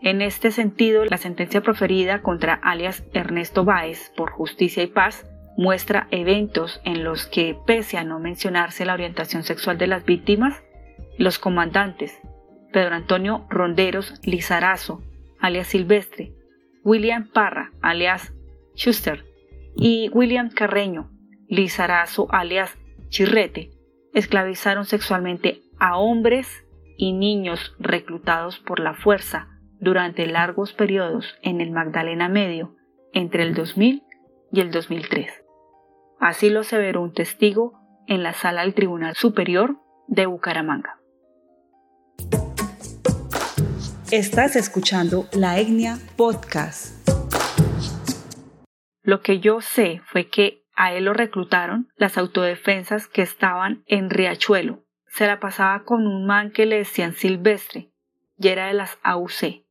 En 0.00 0.22
este 0.22 0.50
sentido, 0.50 1.04
la 1.04 1.18
sentencia 1.18 1.60
proferida 1.60 2.22
contra 2.22 2.54
alias 2.54 3.04
Ernesto 3.12 3.64
Báez 3.64 4.12
por 4.16 4.30
Justicia 4.30 4.82
y 4.82 4.86
Paz 4.86 5.26
muestra 5.58 6.06
eventos 6.12 6.80
en 6.84 7.02
los 7.02 7.26
que, 7.26 7.58
pese 7.66 7.98
a 7.98 8.04
no 8.04 8.20
mencionarse 8.20 8.84
la 8.84 8.94
orientación 8.94 9.42
sexual 9.42 9.76
de 9.76 9.88
las 9.88 10.04
víctimas, 10.04 10.62
los 11.18 11.40
comandantes 11.40 12.16
Pedro 12.72 12.94
Antonio 12.94 13.44
Ronderos 13.50 14.14
Lizarazo, 14.22 15.02
alias 15.40 15.66
Silvestre, 15.66 16.32
William 16.84 17.28
Parra, 17.32 17.72
alias 17.82 18.32
Schuster, 18.76 19.24
y 19.74 20.10
William 20.10 20.48
Carreño 20.48 21.10
Lizarazo, 21.48 22.28
alias 22.30 22.78
Chirrete, 23.08 23.72
esclavizaron 24.14 24.84
sexualmente 24.84 25.62
a 25.80 25.98
hombres 25.98 26.64
y 26.96 27.12
niños 27.14 27.74
reclutados 27.80 28.60
por 28.60 28.78
la 28.78 28.94
fuerza 28.94 29.48
durante 29.80 30.24
largos 30.26 30.72
periodos 30.72 31.36
en 31.42 31.60
el 31.60 31.72
Magdalena 31.72 32.28
Medio 32.28 32.76
entre 33.12 33.42
el 33.42 33.54
2000 33.54 34.04
y 34.52 34.60
el 34.60 34.70
2003. 34.70 35.37
Así 36.20 36.50
lo 36.50 36.60
aseveró 36.60 37.02
un 37.02 37.12
testigo 37.12 37.78
en 38.08 38.24
la 38.24 38.32
sala 38.32 38.62
del 38.62 38.74
Tribunal 38.74 39.14
Superior 39.14 39.76
de 40.08 40.26
Bucaramanga. 40.26 40.98
Estás 44.10 44.56
escuchando 44.56 45.28
La 45.32 45.60
Etnia 45.60 45.98
Podcast. 46.16 47.08
Lo 49.02 49.20
que 49.20 49.38
yo 49.38 49.60
sé 49.60 50.02
fue 50.06 50.28
que 50.28 50.64
a 50.74 50.92
él 50.92 51.04
lo 51.04 51.12
reclutaron 51.12 51.88
las 51.96 52.18
autodefensas 52.18 53.06
que 53.06 53.22
estaban 53.22 53.84
en 53.86 54.10
Riachuelo. 54.10 54.84
Se 55.06 55.26
la 55.26 55.38
pasaba 55.38 55.84
con 55.84 56.04
un 56.06 56.26
man 56.26 56.50
que 56.50 56.66
le 56.66 56.78
decían 56.78 57.12
Silvestre 57.12 57.92
y 58.36 58.48
era 58.48 58.66
de 58.66 58.74
las 58.74 58.98
AUC. 59.04 59.64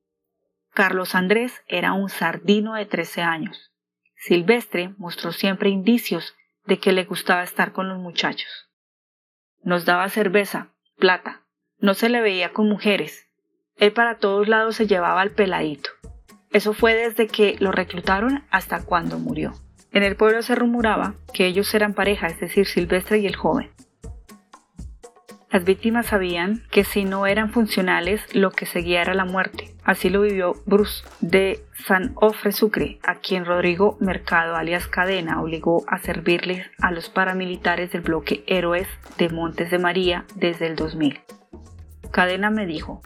Carlos 0.73 1.13
Andrés 1.13 1.61
era 1.67 1.91
un 1.91 2.07
sardino 2.07 2.75
de 2.75 2.85
13 2.85 3.21
años. 3.21 3.73
Silvestre 4.15 4.93
mostró 4.97 5.31
siempre 5.31 5.69
indicios 5.69 6.36
de 6.67 6.79
que 6.79 6.91
le 6.91 7.05
gustaba 7.05 7.43
estar 7.43 7.71
con 7.71 7.89
los 7.89 7.97
muchachos. 7.97 8.69
Nos 9.63 9.85
daba 9.85 10.09
cerveza, 10.09 10.73
plata. 10.97 11.45
No 11.79 11.93
se 11.93 12.09
le 12.09 12.21
veía 12.21 12.53
con 12.53 12.69
mujeres, 12.69 13.27
él 13.77 13.93
para 13.93 14.17
todos 14.17 14.47
lados 14.47 14.75
se 14.75 14.87
llevaba 14.87 15.21
al 15.21 15.31
peladito. 15.31 15.91
Eso 16.51 16.73
fue 16.73 16.95
desde 16.95 17.27
que 17.27 17.55
lo 17.59 17.71
reclutaron 17.71 18.43
hasta 18.49 18.83
cuando 18.83 19.19
murió. 19.19 19.53
En 19.91 20.03
el 20.03 20.15
pueblo 20.15 20.41
se 20.41 20.55
rumoraba 20.55 21.15
que 21.33 21.45
ellos 21.45 21.73
eran 21.73 21.93
pareja, 21.93 22.27
es 22.27 22.39
decir, 22.39 22.65
Silvestre 22.65 23.19
y 23.19 23.27
el 23.27 23.35
joven. 23.35 23.69
Las 25.49 25.63
víctimas 25.63 26.07
sabían 26.07 26.63
que 26.71 26.83
si 26.83 27.05
no 27.05 27.25
eran 27.25 27.51
funcionales, 27.51 28.21
lo 28.35 28.51
que 28.51 28.65
seguía 28.65 29.01
era 29.01 29.13
la 29.13 29.23
muerte. 29.23 29.73
Así 29.85 30.09
lo 30.09 30.21
vivió 30.21 30.55
Bruce 30.65 31.05
de 31.21 31.61
San 31.85 32.11
Ofre 32.15 32.51
Sucre, 32.51 32.99
a 33.03 33.15
quien 33.15 33.45
Rodrigo 33.45 33.97
Mercado, 34.01 34.57
alias 34.57 34.87
Cadena, 34.87 35.41
obligó 35.41 35.85
a 35.87 35.99
servirles 35.99 36.67
a 36.79 36.91
los 36.91 37.09
paramilitares 37.09 37.93
del 37.93 38.01
bloque 38.01 38.43
Héroes 38.45 38.89
de 39.17 39.29
Montes 39.29 39.71
de 39.71 39.79
María 39.79 40.25
desde 40.35 40.67
el 40.67 40.75
2000. 40.75 41.21
Cadena 42.11 42.49
me 42.49 42.65
dijo, 42.65 43.01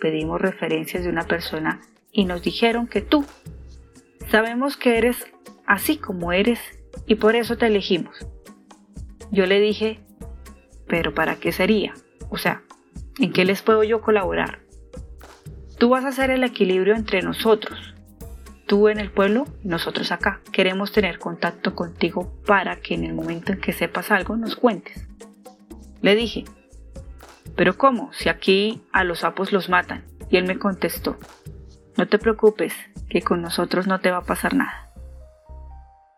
pedimos 0.00 0.42
referencias 0.42 1.02
de 1.02 1.08
una 1.08 1.22
persona 1.22 1.80
y 2.12 2.26
nos 2.26 2.42
dijeron 2.42 2.86
que 2.86 3.00
tú. 3.00 3.24
Sabemos 4.30 4.76
que 4.76 4.98
eres 4.98 5.32
así 5.66 5.96
como 5.96 6.32
eres 6.32 6.60
y 7.06 7.14
por 7.14 7.36
eso 7.36 7.56
te 7.56 7.66
elegimos. 7.66 8.14
Yo 9.30 9.46
le 9.46 9.60
dije, 9.60 10.00
pero 10.86 11.14
¿para 11.14 11.36
qué 11.36 11.52
sería? 11.52 11.94
O 12.30 12.38
sea, 12.38 12.62
¿en 13.18 13.32
qué 13.32 13.44
les 13.44 13.62
puedo 13.62 13.84
yo 13.84 14.00
colaborar? 14.00 14.60
Tú 15.78 15.88
vas 15.88 16.04
a 16.04 16.08
hacer 16.08 16.30
el 16.30 16.44
equilibrio 16.44 16.94
entre 16.94 17.22
nosotros. 17.22 17.94
Tú 18.66 18.88
en 18.88 18.98
el 18.98 19.10
pueblo 19.10 19.46
nosotros 19.62 20.12
acá. 20.12 20.40
Queremos 20.52 20.92
tener 20.92 21.18
contacto 21.18 21.74
contigo 21.74 22.32
para 22.46 22.76
que 22.76 22.94
en 22.94 23.04
el 23.04 23.14
momento 23.14 23.52
en 23.52 23.60
que 23.60 23.72
sepas 23.72 24.10
algo 24.10 24.36
nos 24.36 24.56
cuentes. 24.56 25.06
Le 26.00 26.14
dije, 26.14 26.44
¿pero 27.56 27.76
cómo? 27.76 28.12
Si 28.12 28.28
aquí 28.28 28.82
a 28.92 29.04
los 29.04 29.20
sapos 29.20 29.52
los 29.52 29.68
matan. 29.68 30.04
Y 30.30 30.36
él 30.36 30.46
me 30.46 30.58
contestó, 30.58 31.18
no 31.96 32.08
te 32.08 32.18
preocupes, 32.18 32.74
que 33.08 33.22
con 33.22 33.42
nosotros 33.42 33.86
no 33.86 34.00
te 34.00 34.10
va 34.10 34.18
a 34.18 34.24
pasar 34.24 34.54
nada. 34.54 34.90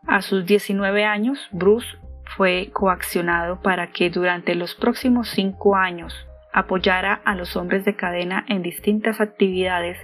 A 0.07 0.23
sus 0.23 0.47
19 0.47 1.05
años, 1.05 1.49
Bruce 1.51 1.99
fue 2.37 2.71
coaccionado 2.73 3.61
para 3.63 3.89
que 3.89 4.11
durante 4.11 4.55
los 4.55 4.75
próximos 4.75 5.29
cinco 5.31 5.77
años 5.77 6.27
apoyara 6.53 7.15
a 7.25 7.35
los 7.35 7.57
hombres 7.57 7.85
de 7.85 7.97
cadena 7.97 8.45
en 8.49 8.63
distintas 8.63 9.21
actividades 9.21 9.99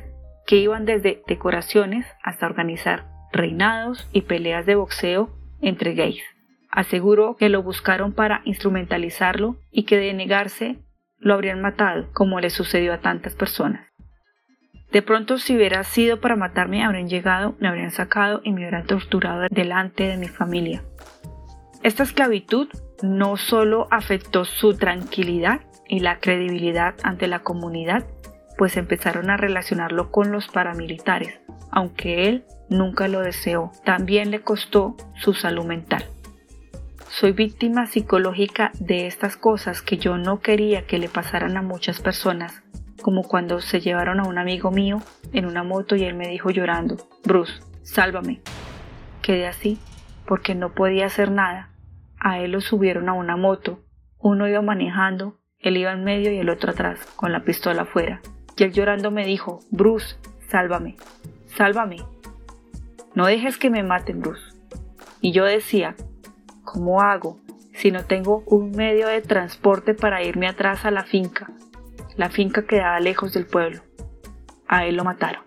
que 0.46 0.56
iban 0.56 0.84
desde 0.84 1.22
decoraciones 1.26 2.06
hasta 2.22 2.46
organizar 2.46 3.06
reinados 3.32 4.08
y 4.12 4.22
peleas 4.22 4.66
de 4.66 4.74
boxeo 4.74 5.30
entre 5.60 5.94
gays. 5.94 6.22
Aseguró 6.70 7.36
que 7.36 7.48
lo 7.48 7.62
buscaron 7.62 8.12
para 8.12 8.42
instrumentalizarlo 8.44 9.56
y 9.70 9.84
que 9.84 9.98
de 9.98 10.12
negarse 10.14 10.78
lo 11.18 11.34
habrían 11.34 11.60
matado, 11.60 12.08
como 12.12 12.40
le 12.40 12.50
sucedió 12.50 12.92
a 12.92 13.00
tantas 13.00 13.34
personas. 13.34 13.86
De 14.90 15.00
pronto, 15.00 15.38
si 15.38 15.56
hubiera 15.56 15.84
sido 15.84 16.20
para 16.20 16.36
matarme, 16.36 16.84
habrían 16.84 17.08
llegado, 17.08 17.56
me 17.60 17.68
habrían 17.68 17.90
sacado 17.90 18.42
y 18.44 18.52
me 18.52 18.60
hubieran 18.60 18.86
torturado 18.86 19.46
delante 19.50 20.06
de 20.06 20.18
mi 20.18 20.28
familia. 20.28 20.82
Esta 21.82 22.04
esclavitud 22.04 22.68
no 23.02 23.36
solo 23.36 23.88
afectó 23.90 24.44
su 24.44 24.76
tranquilidad 24.76 25.62
y 25.88 26.00
la 26.00 26.18
credibilidad 26.18 26.94
ante 27.02 27.26
la 27.26 27.40
comunidad, 27.40 28.06
pues 28.56 28.76
empezaron 28.76 29.30
a 29.30 29.36
relacionarlo 29.36 30.10
con 30.10 30.30
los 30.30 30.46
paramilitares, 30.46 31.40
aunque 31.70 32.28
él 32.28 32.44
nunca 32.68 33.08
lo 33.08 33.20
deseó. 33.20 33.72
También 33.84 34.30
le 34.30 34.42
costó 34.42 34.96
su 35.16 35.34
salud 35.34 35.64
mental. 35.64 36.04
Soy 37.08 37.32
víctima 37.32 37.86
psicológica 37.86 38.70
de 38.78 39.06
estas 39.06 39.36
cosas 39.36 39.82
que 39.82 39.98
yo 39.98 40.16
no 40.16 40.40
quería 40.40 40.86
que 40.86 40.98
le 40.98 41.08
pasaran 41.08 41.56
a 41.56 41.62
muchas 41.62 42.00
personas 42.00 42.62
como 43.02 43.24
cuando 43.24 43.60
se 43.60 43.80
llevaron 43.80 44.20
a 44.20 44.28
un 44.28 44.38
amigo 44.38 44.70
mío 44.70 45.02
en 45.32 45.44
una 45.44 45.62
moto 45.62 45.96
y 45.96 46.04
él 46.04 46.14
me 46.14 46.28
dijo 46.28 46.50
llorando, 46.50 46.96
Bruce, 47.24 47.60
sálvame. 47.82 48.40
Quedé 49.20 49.46
así 49.46 49.78
porque 50.26 50.54
no 50.54 50.72
podía 50.72 51.06
hacer 51.06 51.30
nada. 51.30 51.71
A 52.24 52.38
él 52.38 52.52
lo 52.52 52.60
subieron 52.60 53.08
a 53.08 53.14
una 53.14 53.36
moto. 53.36 53.80
Uno 54.18 54.46
iba 54.46 54.62
manejando, 54.62 55.40
él 55.58 55.76
iba 55.76 55.90
en 55.90 56.04
medio 56.04 56.32
y 56.32 56.38
el 56.38 56.50
otro 56.50 56.70
atrás, 56.70 57.04
con 57.16 57.32
la 57.32 57.42
pistola 57.42 57.82
afuera. 57.82 58.20
Y 58.56 58.62
él 58.62 58.72
llorando 58.72 59.10
me 59.10 59.26
dijo, 59.26 59.58
Bruce, 59.72 60.14
sálvame, 60.48 60.94
sálvame. 61.46 61.96
No 63.16 63.26
dejes 63.26 63.58
que 63.58 63.70
me 63.70 63.82
maten, 63.82 64.20
Bruce. 64.20 64.54
Y 65.20 65.32
yo 65.32 65.44
decía, 65.44 65.96
¿cómo 66.62 67.00
hago 67.00 67.40
si 67.74 67.90
no 67.90 68.04
tengo 68.04 68.44
un 68.46 68.70
medio 68.70 69.08
de 69.08 69.20
transporte 69.20 69.92
para 69.92 70.22
irme 70.22 70.46
atrás 70.46 70.84
a 70.84 70.92
la 70.92 71.02
finca? 71.02 71.50
La 72.16 72.30
finca 72.30 72.66
quedaba 72.66 73.00
lejos 73.00 73.32
del 73.32 73.46
pueblo. 73.46 73.82
A 74.68 74.86
él 74.86 74.94
lo 74.94 75.02
mataron. 75.02 75.42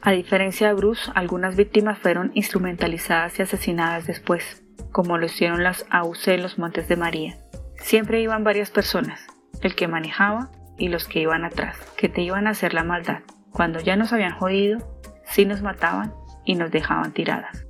A 0.00 0.12
diferencia 0.12 0.68
de 0.68 0.74
Bruce, 0.74 1.10
algunas 1.16 1.56
víctimas 1.56 1.98
fueron 1.98 2.30
instrumentalizadas 2.34 3.40
y 3.40 3.42
asesinadas 3.42 4.06
después, 4.06 4.61
como 4.92 5.18
lo 5.18 5.26
hicieron 5.26 5.64
las 5.64 5.86
AUC 5.90 6.28
en 6.28 6.42
los 6.42 6.58
Montes 6.58 6.88
de 6.88 6.96
María. 6.96 7.38
Siempre 7.78 8.20
iban 8.20 8.44
varias 8.44 8.70
personas, 8.70 9.26
el 9.60 9.74
que 9.74 9.88
manejaba 9.88 10.50
y 10.78 10.88
los 10.88 11.08
que 11.08 11.20
iban 11.20 11.44
atrás, 11.44 11.76
que 11.96 12.08
te 12.08 12.22
iban 12.22 12.46
a 12.46 12.50
hacer 12.50 12.74
la 12.74 12.84
maldad. 12.84 13.20
Cuando 13.50 13.80
ya 13.80 13.96
nos 13.96 14.12
habían 14.12 14.38
jodido, 14.38 14.78
sí 15.24 15.44
nos 15.44 15.62
mataban 15.62 16.14
y 16.44 16.54
nos 16.54 16.70
dejaban 16.70 17.12
tiradas. 17.12 17.66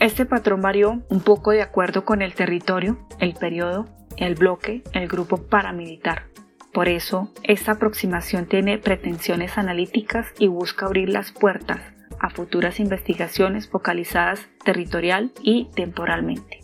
Este 0.00 0.26
patrón 0.26 0.60
varió 0.60 1.02
un 1.08 1.20
poco 1.20 1.52
de 1.52 1.62
acuerdo 1.62 2.04
con 2.04 2.20
el 2.22 2.34
territorio, 2.34 2.98
el 3.20 3.34
periodo 3.34 3.86
el 4.16 4.34
bloque, 4.34 4.82
el 4.92 5.08
grupo 5.08 5.38
paramilitar. 5.38 6.24
Por 6.72 6.88
eso, 6.88 7.32
esta 7.42 7.72
aproximación 7.72 8.46
tiene 8.46 8.78
pretensiones 8.78 9.58
analíticas 9.58 10.26
y 10.38 10.48
busca 10.48 10.86
abrir 10.86 11.08
las 11.08 11.32
puertas 11.32 11.80
a 12.20 12.30
futuras 12.30 12.80
investigaciones 12.80 13.68
focalizadas 13.68 14.48
territorial 14.64 15.32
y 15.42 15.70
temporalmente. 15.74 16.60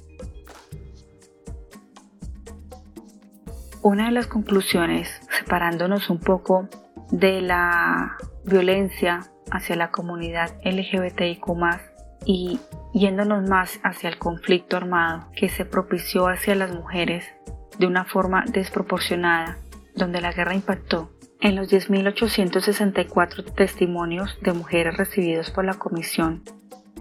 Una 3.82 4.06
de 4.06 4.12
las 4.12 4.26
conclusiones, 4.26 5.20
separándonos 5.30 6.10
un 6.10 6.20
poco 6.20 6.68
de 7.10 7.40
la 7.40 8.16
violencia 8.44 9.20
hacia 9.50 9.76
la 9.76 9.90
comunidad 9.90 10.50
LGBTIQ 10.64 11.46
y 12.26 12.60
yéndonos 12.92 13.48
más 13.48 13.80
hacia 13.82 14.10
el 14.10 14.18
conflicto 14.18 14.76
armado 14.76 15.30
que 15.34 15.48
se 15.48 15.64
propició 15.64 16.28
hacia 16.28 16.54
las 16.54 16.72
mujeres 16.74 17.24
de 17.78 17.86
una 17.86 18.04
forma 18.04 18.44
desproporcionada, 18.46 19.56
donde 19.94 20.20
la 20.20 20.32
guerra 20.32 20.54
impactó 20.54 21.10
en 21.40 21.56
los 21.56 21.72
10.864 21.72 23.54
testimonios 23.54 24.38
de 24.42 24.52
mujeres 24.52 24.96
recibidos 24.96 25.50
por 25.50 25.64
la 25.64 25.74
Comisión, 25.74 26.42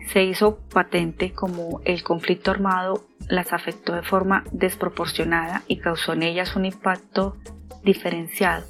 se 0.08 0.23
hizo 0.23 0.60
patente 0.73 1.34
como 1.34 1.82
el 1.86 2.04
conflicto 2.04 2.52
armado 2.52 3.06
las 3.28 3.54
afectó 3.54 3.93
de 3.93 4.02
forma 4.02 4.43
desproporcionada 4.52 5.62
y 5.67 5.78
causó 5.78 6.13
en 6.13 6.23
ellas 6.23 6.56
un 6.56 6.65
impacto 6.65 7.38
diferenciado. 7.84 8.65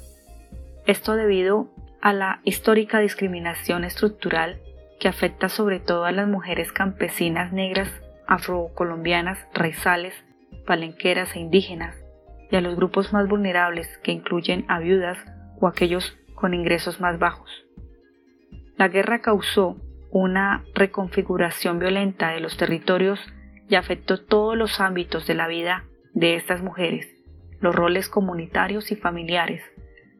Esto 0.86 1.14
debido 1.14 1.70
a 2.02 2.12
la 2.12 2.40
histórica 2.44 2.98
discriminación 2.98 3.84
estructural 3.84 4.60
que 4.98 5.08
afecta 5.08 5.48
sobre 5.48 5.80
todo 5.80 6.04
a 6.04 6.12
las 6.12 6.28
mujeres 6.28 6.72
campesinas 6.72 7.52
negras, 7.52 7.90
afrocolombianas, 8.26 9.38
raizales, 9.54 10.14
palenqueras 10.66 11.34
e 11.36 11.40
indígenas, 11.40 11.96
y 12.50 12.56
a 12.56 12.60
los 12.60 12.76
grupos 12.76 13.12
más 13.12 13.28
vulnerables 13.28 13.98
que 13.98 14.12
incluyen 14.12 14.64
a 14.68 14.78
viudas 14.78 15.18
o 15.60 15.68
aquellos 15.68 16.16
con 16.34 16.54
ingresos 16.54 17.00
más 17.00 17.18
bajos. 17.18 17.50
La 18.76 18.88
guerra 18.88 19.20
causó 19.20 19.76
una 20.10 20.64
reconfiguración 20.74 21.78
violenta 21.78 22.30
de 22.30 22.40
los 22.40 22.56
territorios 22.56 23.20
y 23.68 23.76
afectó 23.76 24.20
todos 24.24 24.56
los 24.56 24.80
ámbitos 24.80 25.26
de 25.26 25.34
la 25.34 25.46
vida 25.46 25.84
de 26.12 26.34
estas 26.34 26.62
mujeres, 26.62 27.06
los 27.60 27.74
roles 27.74 28.08
comunitarios 28.08 28.90
y 28.90 28.96
familiares, 28.96 29.62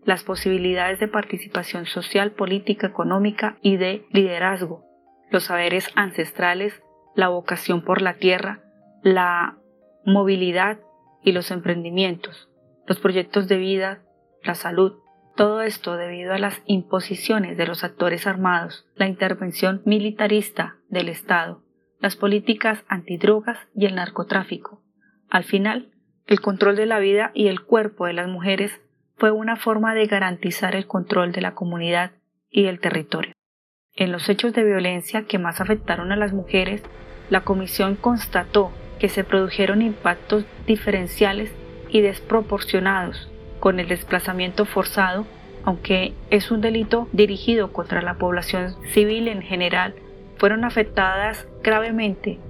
las 0.05 0.23
posibilidades 0.23 1.01
de 1.01 1.09
participación 1.09 1.87
social, 1.87 2.33
política, 2.33 2.87
económica 2.87 3.59
y 3.61 3.77
de 3.77 4.07
liderazgo, 4.13 4.85
los 5.31 5.45
saberes 5.45 5.91
ancestrales, 5.95 6.83
la 7.15 7.29
vocación 7.29 7.83
por 7.83 8.03
la 8.03 8.15
tierra, 8.15 8.63
la 9.03 9.59
movilidad 10.05 10.79
y 11.25 11.33
los 11.33 11.51
emprendimientos, 11.51 12.49
los 12.87 13.01
proyectos 13.01 13.49
de 13.49 13.57
vida, 13.57 14.03
la 14.43 14.55
salud, 14.55 14.99
todo 15.37 15.63
esto 15.63 15.97
debido 15.97 16.33
a 16.33 16.39
las 16.39 16.61
imposiciones 16.67 17.57
de 17.57 17.67
los 17.67 17.85
actores 17.85 18.27
armados, 18.27 18.87
la 18.95 19.07
intervención 19.07 19.83
militarista 19.85 20.77
del 20.89 21.09
Estado, 21.09 21.63
las 22.01 22.17
políticas 22.17 22.85
antidrogas 22.89 23.59
y 23.75 23.87
el 23.87 23.95
narcotráfico. 23.95 24.83
Al 25.29 25.45
final, 25.45 25.93
el 26.27 26.41
control 26.41 26.77
de 26.77 26.87
la 26.87 26.99
vida 26.99 27.31
y 27.35 27.49
el 27.49 27.63
cuerpo 27.63 28.07
de 28.07 28.13
las 28.13 28.29
mujeres 28.29 28.81
fue 29.17 29.31
una 29.31 29.57
forma 29.57 29.95
de 29.95 30.07
garantizar 30.07 30.75
el 30.75 30.87
control 30.87 31.33
de 31.33 31.41
la 31.41 31.55
comunidad 31.55 32.13
y 32.51 32.65
del 32.65 32.81
territorio. 32.81 33.33
En 33.95 34.13
los 34.13 34.29
hechos 34.29 34.53
de 34.53 34.65
violencia 34.65 35.27
que 35.27 35.39
más 35.39 35.61
afectaron 35.61 36.13
a 36.13 36.17
las 36.17 36.33
mujeres, 36.33 36.83
la 37.29 37.43
Comisión 37.43 37.97
constató 37.97 38.73
que 38.99 39.09
se 39.09 39.25
produjeron 39.25 39.83
impactos 39.83 40.45
diferenciales 40.67 41.53
y 41.89 42.01
desproporcionados 42.01 43.30
con 43.61 43.79
el 43.79 43.87
desplazamiento 43.89 44.65
forzado, 44.65 45.27
aunque 45.65 46.15
es 46.31 46.51
un 46.51 46.61
delito 46.61 47.07
dirigido 47.13 47.73
contra 47.73 48.03
la 48.03 48.15
población 48.15 48.75
civil 48.93 49.29
en 49.29 49.43
general, 49.43 49.95
fueron 50.39 50.65
afectadas 50.65 51.47
gravemente 51.63 52.41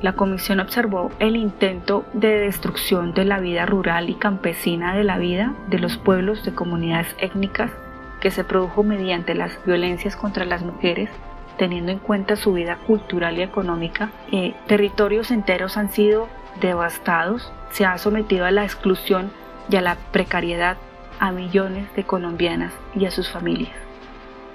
La 0.00 0.12
comisión 0.12 0.60
observó 0.60 1.10
el 1.18 1.34
intento 1.34 2.04
de 2.12 2.38
destrucción 2.38 3.14
de 3.14 3.24
la 3.24 3.40
vida 3.40 3.66
rural 3.66 4.08
y 4.08 4.14
campesina 4.14 4.96
de 4.96 5.02
la 5.02 5.18
vida 5.18 5.54
de 5.68 5.80
los 5.80 5.96
pueblos 5.96 6.44
de 6.44 6.54
comunidades 6.54 7.16
étnicas 7.18 7.72
que 8.20 8.30
se 8.30 8.44
produjo 8.44 8.84
mediante 8.84 9.34
las 9.34 9.58
violencias 9.64 10.14
contra 10.14 10.44
las 10.44 10.62
mujeres, 10.62 11.10
teniendo 11.56 11.90
en 11.90 11.98
cuenta 11.98 12.36
su 12.36 12.52
vida 12.52 12.76
cultural 12.86 13.38
y 13.38 13.42
económica. 13.42 14.10
Eh, 14.30 14.54
territorios 14.68 15.32
enteros 15.32 15.76
han 15.76 15.90
sido 15.90 16.28
devastados, 16.60 17.52
se 17.70 17.84
ha 17.84 17.98
sometido 17.98 18.44
a 18.44 18.52
la 18.52 18.62
exclusión 18.62 19.32
y 19.68 19.76
a 19.76 19.80
la 19.80 19.96
precariedad 20.12 20.76
a 21.18 21.32
millones 21.32 21.92
de 21.96 22.04
colombianas 22.04 22.72
y 22.94 23.04
a 23.06 23.10
sus 23.10 23.28
familias. 23.30 23.74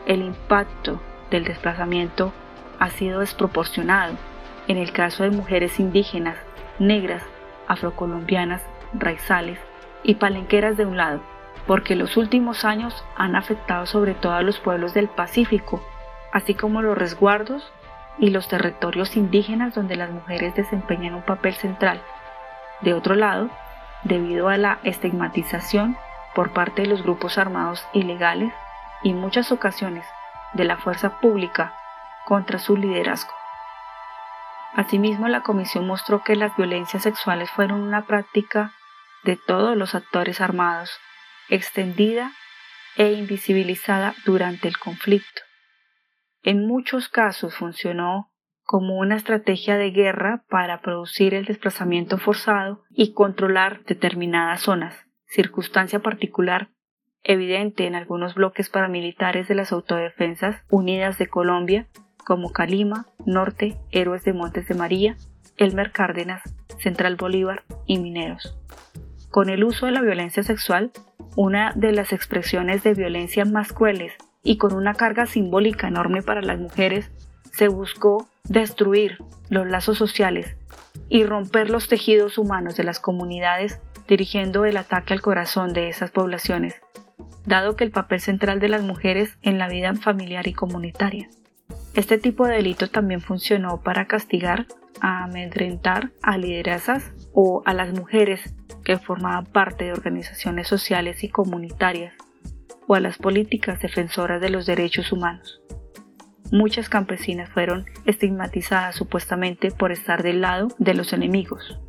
El 0.06 0.22
impacto 0.22 1.02
del 1.30 1.44
desplazamiento 1.44 2.32
ha 2.80 2.90
sido 2.90 3.20
desproporcionado 3.20 4.16
en 4.68 4.78
el 4.78 4.92
caso 4.92 5.24
de 5.24 5.32
mujeres 5.32 5.80
indígenas, 5.80 6.38
negras, 6.80 7.24
afrocolombianas, 7.68 8.62
raizales 8.94 9.60
y 10.04 10.16
palenqueras 10.16 10.78
de 10.78 10.86
un 10.86 10.98
lado, 10.98 11.22
porque 11.68 11.96
los 11.96 12.18
últimos 12.18 12.66
años 12.66 13.04
han 13.16 13.36
afectado 13.36 13.86
sobre 13.86 14.14
todo 14.14 14.34
a 14.34 14.42
los 14.42 14.60
pueblos 14.60 14.94
del 14.94 15.08
Pacífico, 15.08 15.82
así 16.32 16.56
como 16.56 16.82
los 16.82 16.98
resguardos 16.98 17.72
y 18.18 18.30
los 18.30 18.48
territorios 18.48 19.16
indígenas 19.16 19.74
donde 19.74 19.96
las 19.96 20.12
mujeres 20.12 20.56
desempeñan 20.56 21.16
un 21.16 21.24
papel 21.24 21.54
central. 21.54 22.02
De 22.82 22.94
otro 22.94 23.16
lado, 23.16 23.50
debido 24.04 24.50
a 24.50 24.58
la 24.58 24.80
estigmatización 24.84 25.98
por 26.36 26.52
parte 26.52 26.84
de 26.84 26.88
los 26.88 27.04
grupos 27.04 27.38
armados 27.38 27.86
ilegales 27.94 28.54
y 29.04 29.14
muchas 29.14 29.52
ocasiones 29.52 30.06
de 30.54 30.66
la 30.66 30.78
fuerza 30.78 31.20
pública 31.20 31.74
contra 32.26 32.60
su 32.60 32.78
liderazgo. 32.78 33.43
Asimismo, 34.74 35.28
la 35.28 35.42
comisión 35.42 35.86
mostró 35.86 36.24
que 36.24 36.36
las 36.36 36.56
violencias 36.58 37.04
sexuales 37.04 37.50
fueron 37.52 37.82
una 37.82 38.06
práctica 38.06 38.74
de 39.24 39.38
todos 39.38 39.78
los 39.78 39.96
actores 39.96 40.42
armados, 40.42 41.00
extendida 41.50 42.32
e 42.98 43.14
invisibilizada 43.14 44.16
durante 44.26 44.68
el 44.68 44.78
conflicto. 44.78 45.42
En 46.42 46.68
muchos 46.68 47.08
casos 47.08 47.56
funcionó 47.56 48.32
como 48.64 48.98
una 48.98 49.16
estrategia 49.16 49.78
de 49.78 49.92
guerra 49.92 50.44
para 50.50 50.82
producir 50.82 51.34
el 51.34 51.46
desplazamiento 51.46 52.18
forzado 52.18 52.84
y 52.90 53.14
controlar 53.14 53.84
determinadas 53.84 54.62
zonas, 54.62 55.06
circunstancia 55.26 56.00
particular 56.00 56.70
evidente 57.24 57.88
en 57.88 57.96
algunos 57.96 58.36
bloques 58.36 58.70
paramilitares 58.70 59.48
de 59.48 59.56
las 59.56 59.72
Autodefensas 59.72 60.64
Unidas 60.70 61.18
de 61.18 61.28
Colombia 61.28 61.88
como 62.26 62.52
Calima, 62.52 63.08
Norte, 63.26 63.78
Héroes 63.92 64.24
de 64.24 64.34
Montes 64.34 64.68
de 64.68 64.76
María, 64.76 65.18
Elmer 65.58 65.92
Cárdenas, 65.92 66.42
Central 66.80 67.16
Bolívar 67.16 67.64
y 67.86 68.00
Mineros. 68.00 68.58
Con 69.30 69.50
el 69.50 69.64
uso 69.64 69.86
de 69.86 69.92
la 69.92 70.02
violencia 70.02 70.44
sexual, 70.44 70.92
una 71.36 71.74
de 71.76 71.92
las 71.92 72.14
expresiones 72.14 72.84
de 72.84 72.94
violencia 72.94 73.46
más 73.46 73.74
crueles 73.74 74.14
y 74.44 74.58
con 74.58 74.74
una 74.74 74.94
carga 74.94 75.26
simbólica 75.26 75.88
enorme 75.88 76.22
para 76.22 76.42
las 76.42 76.60
mujeres, 76.60 77.12
se 77.52 77.68
buscó 77.68 78.28
destruir 78.44 79.18
los 79.50 79.68
lazos 79.68 79.98
sociales 79.98 80.56
y 81.10 81.24
romper 81.24 81.70
los 81.70 81.88
tejidos 81.88 82.38
humanos 82.38 82.76
de 82.76 82.84
las 82.84 83.00
comunidades 83.00 83.80
dirigiendo 84.08 84.66
el 84.66 84.78
ataque 84.78 85.14
al 85.14 85.22
corazón 85.22 85.74
de 85.74 85.90
esas 85.90 86.12
poblaciones, 86.12 86.76
dado 87.46 87.76
que 87.76 87.84
el 87.84 87.92
papel 87.92 88.20
central 88.20 88.60
de 88.60 88.70
las 88.70 88.82
mujeres 88.82 89.38
en 89.42 89.58
la 89.58 89.70
vida 89.70 89.94
familiar 89.96 90.48
y 90.48 90.54
comunitaria. 90.54 91.30
Este 91.94 92.18
tipo 92.18 92.48
de 92.48 92.56
delito 92.56 92.90
también 92.90 93.22
funcionó 93.22 93.82
para 93.82 94.08
castigar, 94.08 94.66
a 95.00 95.26
amedrentar 95.26 96.12
a 96.22 96.38
liderazas 96.38 97.12
o 97.34 97.62
a 97.66 97.74
las 97.74 97.94
mujeres 97.94 98.56
que 98.84 98.98
formaban 98.98 99.46
parte 99.46 99.86
de 99.86 99.92
organizaciones 99.94 100.68
sociales 100.68 101.24
y 101.24 101.30
comunitarias 101.30 102.14
o 102.88 102.96
a 102.96 103.00
las 103.00 103.18
políticas 103.18 103.80
defensoras 103.82 104.42
de 104.42 104.50
los 104.50 104.66
derechos 104.66 105.12
humanos. 105.12 105.62
Muchas 106.52 106.90
campesinas 106.90 107.50
fueron 107.50 107.86
estigmatizadas 108.06 108.96
supuestamente 108.96 109.72
por 109.72 109.92
estar 109.92 110.22
del 110.24 110.42
lado 110.42 110.70
de 110.78 110.94
los 110.94 111.14
enemigos. 111.14 111.80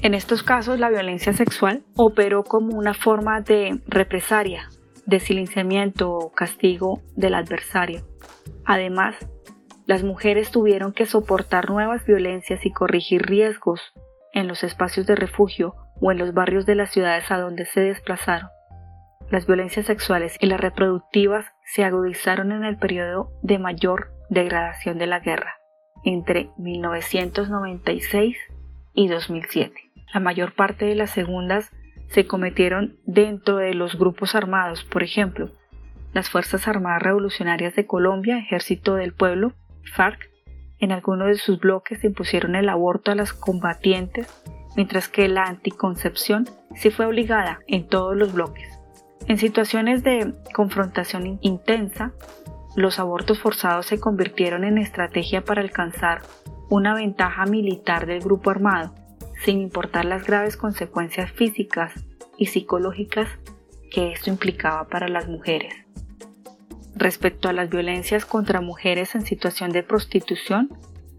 En 0.00 0.14
estos 0.14 0.42
casos 0.42 0.78
la 0.78 0.90
violencia 0.90 1.32
sexual 1.32 1.82
operó 1.96 2.44
como 2.44 2.76
una 2.76 2.94
forma 2.94 3.40
de 3.40 3.80
represalia, 3.86 4.68
de 5.06 5.20
silenciamiento 5.20 6.12
o 6.12 6.32
castigo 6.32 7.02
del 7.16 7.34
adversario. 7.34 8.06
Además, 8.64 9.16
las 9.86 10.02
mujeres 10.02 10.50
tuvieron 10.50 10.92
que 10.92 11.06
soportar 11.06 11.70
nuevas 11.70 12.06
violencias 12.06 12.64
y 12.64 12.72
corregir 12.72 13.22
riesgos 13.22 13.92
en 14.32 14.48
los 14.48 14.64
espacios 14.64 15.06
de 15.06 15.14
refugio 15.14 15.74
o 16.00 16.10
en 16.10 16.18
los 16.18 16.32
barrios 16.32 16.66
de 16.66 16.74
las 16.74 16.90
ciudades 16.90 17.30
a 17.30 17.38
donde 17.38 17.66
se 17.66 17.80
desplazaron. 17.80 18.48
Las 19.30 19.46
violencias 19.46 19.86
sexuales 19.86 20.36
y 20.40 20.46
las 20.46 20.60
reproductivas 20.60 21.46
se 21.64 21.84
agudizaron 21.84 22.52
en 22.52 22.64
el 22.64 22.78
periodo 22.78 23.30
de 23.42 23.58
mayor 23.58 24.12
degradación 24.28 24.98
de 24.98 25.06
la 25.06 25.20
guerra, 25.20 25.56
entre 26.04 26.50
1996 26.58 28.36
y 28.94 29.08
2007. 29.08 29.74
La 30.12 30.20
mayor 30.20 30.54
parte 30.54 30.84
de 30.84 30.94
las 30.94 31.10
segundas 31.10 31.70
se 32.08 32.26
cometieron 32.26 32.96
dentro 33.04 33.56
de 33.56 33.74
los 33.74 33.98
grupos 33.98 34.34
armados, 34.34 34.84
por 34.84 35.02
ejemplo, 35.02 35.50
las 36.14 36.30
Fuerzas 36.30 36.68
Armadas 36.68 37.02
Revolucionarias 37.02 37.74
de 37.74 37.86
Colombia, 37.86 38.38
Ejército 38.38 38.94
del 38.94 39.12
Pueblo, 39.12 39.52
FARC, 39.94 40.30
en 40.78 40.92
algunos 40.92 41.28
de 41.28 41.36
sus 41.36 41.58
bloques 41.58 42.04
impusieron 42.04 42.54
el 42.54 42.68
aborto 42.68 43.10
a 43.10 43.14
las 43.16 43.32
combatientes, 43.32 44.28
mientras 44.76 45.08
que 45.08 45.28
la 45.28 45.44
anticoncepción 45.44 46.48
sí 46.74 46.90
fue 46.90 47.06
obligada 47.06 47.60
en 47.66 47.88
todos 47.88 48.16
los 48.16 48.32
bloques. 48.32 48.78
En 49.26 49.38
situaciones 49.38 50.04
de 50.04 50.34
confrontación 50.54 51.38
intensa, 51.42 52.12
los 52.76 52.98
abortos 52.98 53.40
forzados 53.40 53.86
se 53.86 53.98
convirtieron 53.98 54.64
en 54.64 54.78
estrategia 54.78 55.44
para 55.44 55.62
alcanzar 55.62 56.22
una 56.68 56.94
ventaja 56.94 57.44
militar 57.46 58.06
del 58.06 58.20
grupo 58.20 58.50
armado, 58.50 58.94
sin 59.44 59.60
importar 59.60 60.04
las 60.04 60.26
graves 60.26 60.56
consecuencias 60.56 61.32
físicas 61.32 61.92
y 62.36 62.46
psicológicas 62.46 63.28
que 63.90 64.12
esto 64.12 64.30
implicaba 64.30 64.88
para 64.88 65.08
las 65.08 65.28
mujeres. 65.28 65.83
Respecto 66.96 67.48
a 67.48 67.52
las 67.52 67.70
violencias 67.70 68.24
contra 68.24 68.60
mujeres 68.60 69.14
en 69.14 69.26
situación 69.26 69.72
de 69.72 69.82
prostitución, 69.82 70.70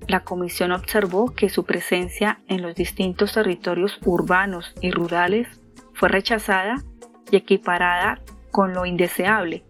la 0.07 0.21
Comisión 0.21 0.71
observó 0.71 1.33
que 1.33 1.49
su 1.49 1.65
presencia 1.65 2.39
en 2.47 2.61
los 2.61 2.75
distintos 2.75 3.33
territorios 3.33 3.99
urbanos 4.05 4.73
y 4.81 4.91
rurales 4.91 5.47
fue 5.93 6.09
rechazada 6.09 6.83
y 7.31 7.37
equiparada 7.37 8.21
con 8.51 8.73
lo 8.73 8.85
indeseable 8.85 9.63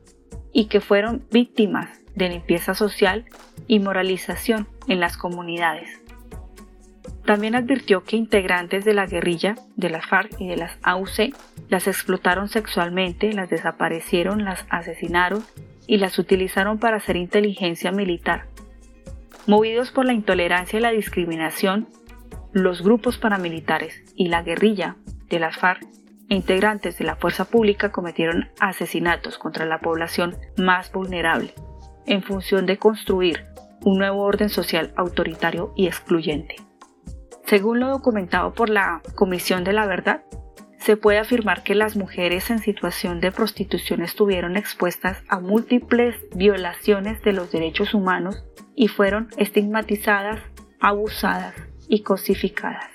y 0.51 0.65
que 0.65 0.81
fueron 0.81 1.25
víctimas 1.31 1.89
de 2.15 2.29
limpieza 2.29 2.75
social 2.75 3.25
y 3.67 3.79
moralización 3.79 4.67
en 4.87 4.99
las 4.99 5.17
comunidades. 5.17 6.01
También 7.25 7.55
advirtió 7.55 8.03
que 8.03 8.17
integrantes 8.17 8.85
de 8.85 8.93
la 8.93 9.07
guerrilla, 9.07 9.55
de 9.75 9.89
las 9.89 10.05
FARC 10.05 10.39
y 10.39 10.47
de 10.47 10.57
las 10.57 10.77
AUC 10.83 11.33
las 11.69 11.87
explotaron 11.87 12.49
sexualmente, 12.49 13.33
las 13.33 13.49
desaparecieron, 13.49 14.45
las 14.45 14.65
asesinaron 14.69 15.43
y 15.87 15.97
las 15.97 16.19
utilizaron 16.19 16.79
para 16.79 16.97
hacer 16.97 17.15
inteligencia 17.15 17.91
militar. 17.91 18.47
Movidos 19.47 19.91
por 19.91 20.05
la 20.05 20.13
intolerancia 20.13 20.79
y 20.79 20.81
la 20.81 20.91
discriminación, 20.91 21.87
los 22.51 22.81
grupos 22.81 23.17
paramilitares 23.17 24.03
y 24.15 24.29
la 24.29 24.41
guerrilla 24.41 24.95
de 25.29 25.39
las 25.39 25.57
FARC 25.57 25.83
e 26.29 26.35
integrantes 26.35 26.97
de 26.97 27.05
la 27.05 27.15
fuerza 27.15 27.45
pública 27.45 27.91
cometieron 27.91 28.49
asesinatos 28.59 29.37
contra 29.37 29.65
la 29.65 29.79
población 29.79 30.37
más 30.57 30.91
vulnerable, 30.91 31.53
en 32.05 32.23
función 32.23 32.65
de 32.65 32.77
construir 32.77 33.45
un 33.83 33.99
nuevo 33.99 34.23
orden 34.23 34.49
social 34.49 34.93
autoritario 34.95 35.73
y 35.75 35.87
excluyente. 35.87 36.55
Según 37.45 37.79
lo 37.79 37.89
documentado 37.89 38.53
por 38.53 38.69
la 38.69 39.01
Comisión 39.13 39.63
de 39.63 39.73
la 39.73 39.85
Verdad, 39.85 40.23
se 40.85 40.97
puede 40.97 41.17
afirmar 41.17 41.63
que 41.63 41.73
las 41.73 41.95
mujeres 41.95 42.51
en 42.51 42.59
situación 42.59 43.19
de 43.19 43.31
prostitución 43.31 44.03
estuvieron 44.03 44.55
expuestas 44.55 45.23
a 45.27 45.39
múltiples 45.39 46.15
violaciones 46.35 47.23
de 47.23 47.33
los 47.33 47.51
derechos 47.51 47.95
humanos 47.95 48.45
y 48.75 48.87
fueron 48.87 49.29
estigmatizadas, 49.37 50.41
abusadas 50.79 51.55
y 51.89 52.03
cosificadas. 52.03 52.85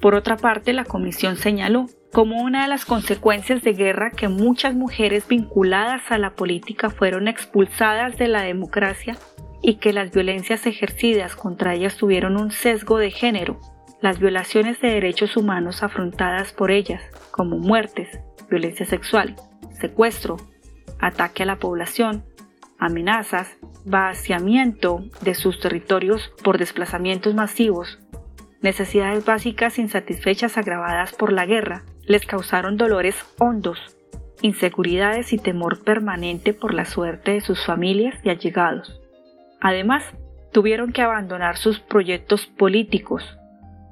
Por 0.00 0.16
otra 0.16 0.36
parte, 0.36 0.72
la 0.72 0.84
comisión 0.84 1.36
señaló 1.36 1.86
como 2.12 2.42
una 2.42 2.62
de 2.62 2.68
las 2.68 2.84
consecuencias 2.84 3.62
de 3.62 3.72
guerra 3.72 4.10
que 4.10 4.26
muchas 4.26 4.74
mujeres 4.74 5.28
vinculadas 5.28 6.10
a 6.10 6.18
la 6.18 6.34
política 6.34 6.90
fueron 6.90 7.28
expulsadas 7.28 8.18
de 8.18 8.26
la 8.26 8.42
democracia 8.42 9.16
y 9.62 9.76
que 9.76 9.92
las 9.92 10.10
violencias 10.10 10.66
ejercidas 10.66 11.36
contra 11.36 11.74
ellas 11.74 11.96
tuvieron 11.96 12.36
un 12.36 12.50
sesgo 12.50 12.98
de 12.98 13.12
género. 13.12 13.60
Las 14.00 14.18
violaciones 14.18 14.80
de 14.80 14.88
derechos 14.88 15.36
humanos 15.36 15.82
afrontadas 15.82 16.52
por 16.52 16.70
ellas, 16.70 17.02
como 17.30 17.58
muertes, 17.58 18.20
violencia 18.50 18.84
sexual, 18.86 19.36
secuestro, 19.80 20.36
ataque 20.98 21.42
a 21.42 21.46
la 21.46 21.56
población, 21.56 22.24
amenazas, 22.78 23.56
vaciamiento 23.84 25.04
de 25.22 25.34
sus 25.34 25.60
territorios 25.60 26.32
por 26.42 26.58
desplazamientos 26.58 27.34
masivos, 27.34 27.98
necesidades 28.60 29.24
básicas 29.24 29.78
insatisfechas 29.78 30.58
agravadas 30.58 31.14
por 31.14 31.32
la 31.32 31.46
guerra, 31.46 31.84
les 32.04 32.26
causaron 32.26 32.76
dolores 32.76 33.16
hondos, 33.38 33.96
inseguridades 34.42 35.32
y 35.32 35.38
temor 35.38 35.82
permanente 35.84 36.52
por 36.52 36.74
la 36.74 36.84
suerte 36.84 37.32
de 37.32 37.40
sus 37.40 37.64
familias 37.64 38.14
y 38.24 38.30
allegados. 38.30 39.00
Además, 39.60 40.04
tuvieron 40.52 40.92
que 40.92 41.02
abandonar 41.02 41.56
sus 41.56 41.80
proyectos 41.80 42.46
políticos. 42.46 43.38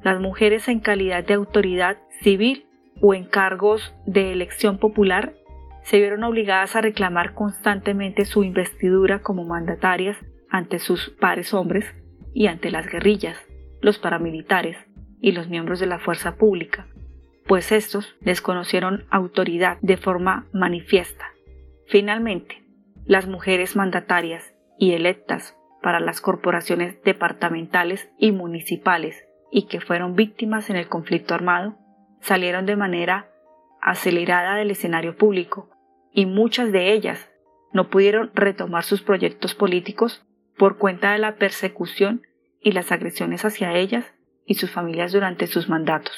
Las 0.05 0.21
mujeres 0.21 0.69
en 0.69 0.81
calidad 0.81 1.25
de 1.25 1.33
autoridad 1.33 1.97
civil 2.21 2.67
o 3.01 3.15
en 3.15 3.25
cargos 3.25 3.95
de 4.05 4.33
elección 4.33 4.77
popular 4.77 5.35
se 5.83 5.97
vieron 5.97 6.25
obligadas 6.25 6.77
a 6.77 6.83
reclamar 6.83 7.33
constantemente 7.33 8.27
su 8.27 8.45
investidura 8.45 9.23
como 9.23 9.45
mandatarias 9.45 10.19
ante 10.51 10.79
sus 10.79 11.09
pares 11.09 11.55
hombres 11.55 11.87
y 12.35 12.49
ante 12.49 12.71
las 12.71 12.87
guerrillas 12.87 13.39
los 13.81 13.99
paramilitares 13.99 14.77
y 15.23 15.33
los 15.33 15.49
miembros 15.49 15.81
de 15.81 15.87
la 15.87 15.99
fuerza 15.99 16.37
pública, 16.37 16.87
pues 17.47 17.73
estos 17.73 18.15
desconocieron 18.21 19.07
autoridad 19.11 19.79
de 19.81 19.97
forma 19.97 20.47
manifiesta. 20.53 21.33
Finalmente, 21.87 22.63
las 23.07 23.27
mujeres 23.27 23.75
mandatarias 23.75 24.55
y 24.79 24.93
electas 24.93 25.57
para 25.83 25.99
las 25.99 26.21
corporaciones 26.21 27.03
departamentales 27.05 28.11
y 28.19 28.33
municipales 28.33 29.25
y 29.57 29.69
que 29.69 29.81
fueron 29.81 30.17
víctimas 30.17 30.69
en 30.69 30.75
el 30.75 30.89
conflicto 30.89 31.33
armado, 31.33 31.79
salieron 32.21 32.67
de 32.67 32.75
manera 32.75 33.31
acelerada 33.81 34.57
del 34.57 34.73
escenario 34.73 35.17
público 35.17 35.71
y 36.13 36.27
muchas 36.27 36.73
de 36.73 36.93
ellas 36.93 37.31
no 37.73 37.89
pudieron 37.89 38.33
retomar 38.35 38.83
sus 38.83 39.01
proyectos 39.03 39.55
políticos 39.55 40.27
por 40.59 40.77
cuenta 40.77 41.13
de 41.13 41.19
la 41.19 41.37
persecución 41.37 42.23
y 42.61 42.73
las 42.73 42.91
agresiones 42.91 43.45
hacia 43.45 43.77
ellas 43.77 44.13
y 44.45 44.55
sus 44.55 44.73
familias 44.73 45.13
durante 45.13 45.47
sus 45.47 45.69
mandatos. 45.69 46.17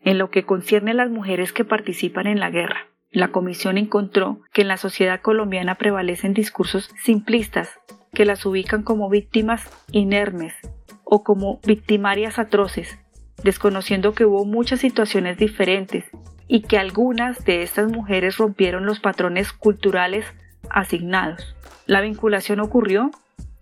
En 0.00 0.16
lo 0.18 0.30
que 0.30 0.44
concierne 0.44 0.92
a 0.92 0.94
las 0.94 1.10
mujeres 1.10 1.52
que 1.52 1.64
participan 1.64 2.28
en 2.28 2.38
la 2.38 2.50
guerra, 2.50 2.86
la 3.10 3.32
comisión 3.32 3.78
encontró 3.78 4.42
que 4.52 4.62
en 4.62 4.68
la 4.68 4.76
sociedad 4.76 5.22
colombiana 5.22 5.74
prevalecen 5.74 6.34
discursos 6.34 6.88
simplistas 7.02 7.80
que 8.12 8.24
las 8.24 8.46
ubican 8.46 8.84
como 8.84 9.10
víctimas 9.10 9.68
inermes 9.90 10.54
o 11.10 11.24
como 11.24 11.58
victimarias 11.64 12.38
atroces, 12.38 12.98
desconociendo 13.42 14.12
que 14.12 14.26
hubo 14.26 14.44
muchas 14.44 14.80
situaciones 14.80 15.38
diferentes 15.38 16.04
y 16.46 16.62
que 16.62 16.78
algunas 16.78 17.44
de 17.44 17.62
estas 17.62 17.90
mujeres 17.90 18.36
rompieron 18.36 18.84
los 18.84 19.00
patrones 19.00 19.52
culturales 19.52 20.26
asignados. 20.68 21.56
La 21.86 22.02
vinculación 22.02 22.60
ocurrió 22.60 23.10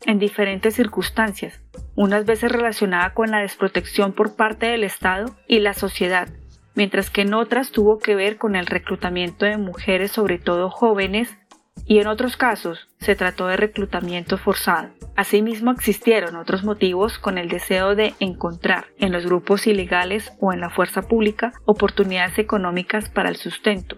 en 0.04 0.18
diferentes 0.18 0.74
circunstancias, 0.74 1.60
unas 1.94 2.26
veces 2.26 2.50
relacionada 2.50 3.14
con 3.14 3.30
la 3.30 3.38
desprotección 3.38 4.12
por 4.12 4.34
parte 4.34 4.66
del 4.66 4.82
Estado 4.82 5.34
y 5.46 5.60
la 5.60 5.72
sociedad, 5.72 6.28
mientras 6.74 7.10
que 7.10 7.22
en 7.22 7.34
otras 7.34 7.70
tuvo 7.70 7.98
que 7.98 8.16
ver 8.16 8.38
con 8.38 8.56
el 8.56 8.66
reclutamiento 8.66 9.46
de 9.46 9.56
mujeres, 9.56 10.10
sobre 10.10 10.38
todo 10.38 10.68
jóvenes, 10.68 11.36
y 11.84 11.98
en 11.98 12.06
otros 12.06 12.36
casos 12.36 12.88
se 12.98 13.14
trató 13.14 13.46
de 13.46 13.56
reclutamiento 13.56 14.38
forzado. 14.38 14.90
Asimismo 15.16 15.70
existieron 15.70 16.36
otros 16.36 16.64
motivos 16.64 17.18
con 17.18 17.38
el 17.38 17.48
deseo 17.48 17.94
de 17.94 18.14
encontrar 18.20 18.86
en 18.98 19.12
los 19.12 19.24
grupos 19.24 19.66
ilegales 19.66 20.32
o 20.40 20.52
en 20.52 20.60
la 20.60 20.70
fuerza 20.70 21.02
pública 21.02 21.52
oportunidades 21.64 22.38
económicas 22.38 23.08
para 23.08 23.28
el 23.28 23.36
sustento. 23.36 23.96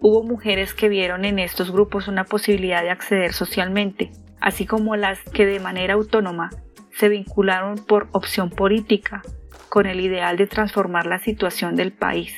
Hubo 0.00 0.22
mujeres 0.22 0.74
que 0.74 0.88
vieron 0.88 1.24
en 1.24 1.38
estos 1.38 1.70
grupos 1.70 2.08
una 2.08 2.24
posibilidad 2.24 2.82
de 2.82 2.90
acceder 2.90 3.32
socialmente, 3.32 4.10
así 4.40 4.66
como 4.66 4.96
las 4.96 5.20
que 5.22 5.46
de 5.46 5.60
manera 5.60 5.94
autónoma 5.94 6.50
se 6.90 7.08
vincularon 7.08 7.76
por 7.76 8.08
opción 8.12 8.50
política 8.50 9.22
con 9.68 9.86
el 9.86 10.00
ideal 10.00 10.36
de 10.36 10.46
transformar 10.46 11.06
la 11.06 11.18
situación 11.18 11.76
del 11.76 11.92
país. 11.92 12.32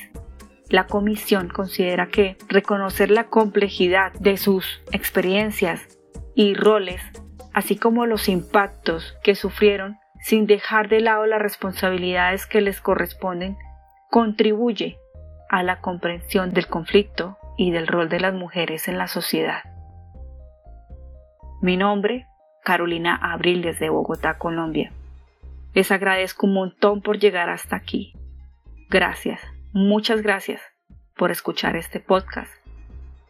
La 0.69 0.85
Comisión 0.85 1.49
considera 1.49 2.07
que 2.07 2.37
reconocer 2.47 3.09
la 3.09 3.25
complejidad 3.25 4.13
de 4.13 4.37
sus 4.37 4.81
experiencias 4.91 5.97
y 6.35 6.53
roles, 6.53 7.01
así 7.53 7.75
como 7.75 8.05
los 8.05 8.29
impactos 8.29 9.17
que 9.23 9.35
sufrieron, 9.35 9.97
sin 10.21 10.45
dejar 10.45 10.89
de 10.89 11.01
lado 11.01 11.25
las 11.25 11.41
responsabilidades 11.41 12.45
que 12.45 12.61
les 12.61 12.81
corresponden, 12.81 13.57
contribuye 14.11 14.97
a 15.49 15.63
la 15.63 15.81
comprensión 15.81 16.51
del 16.53 16.67
conflicto 16.67 17.37
y 17.57 17.71
del 17.71 17.87
rol 17.87 18.09
de 18.09 18.19
las 18.19 18.33
mujeres 18.33 18.87
en 18.87 18.97
la 18.97 19.07
sociedad. 19.07 19.63
Mi 21.61 21.75
nombre 21.75 22.27
Carolina 22.63 23.15
Abril 23.15 23.61
desde 23.61 23.89
Bogotá, 23.89 24.37
Colombia. 24.37 24.91
Les 25.73 25.91
agradezco 25.91 26.45
un 26.45 26.53
montón 26.53 27.01
por 27.01 27.17
llegar 27.17 27.49
hasta 27.49 27.75
aquí. 27.75 28.13
Gracias, 28.89 29.41
muchas 29.71 30.21
gracias 30.21 30.61
por 31.15 31.31
escuchar 31.31 31.75
este 31.75 31.99
podcast, 31.99 32.51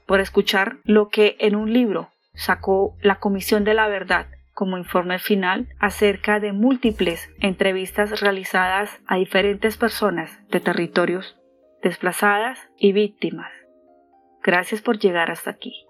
por 0.05 0.19
escuchar 0.19 0.77
lo 0.83 1.09
que 1.09 1.35
en 1.39 1.55
un 1.55 1.73
libro 1.73 2.09
sacó 2.33 2.95
la 3.01 3.19
Comisión 3.19 3.63
de 3.63 3.73
la 3.73 3.87
Verdad 3.87 4.27
como 4.53 4.77
informe 4.77 5.19
final 5.19 5.67
acerca 5.79 6.39
de 6.39 6.51
múltiples 6.51 7.29
entrevistas 7.39 8.19
realizadas 8.19 8.99
a 9.07 9.15
diferentes 9.15 9.77
personas 9.77 10.37
de 10.49 10.59
territorios 10.59 11.37
desplazadas 11.81 12.59
y 12.77 12.91
víctimas. 12.91 13.51
Gracias 14.43 14.81
por 14.81 14.99
llegar 14.99 15.31
hasta 15.31 15.51
aquí. 15.51 15.85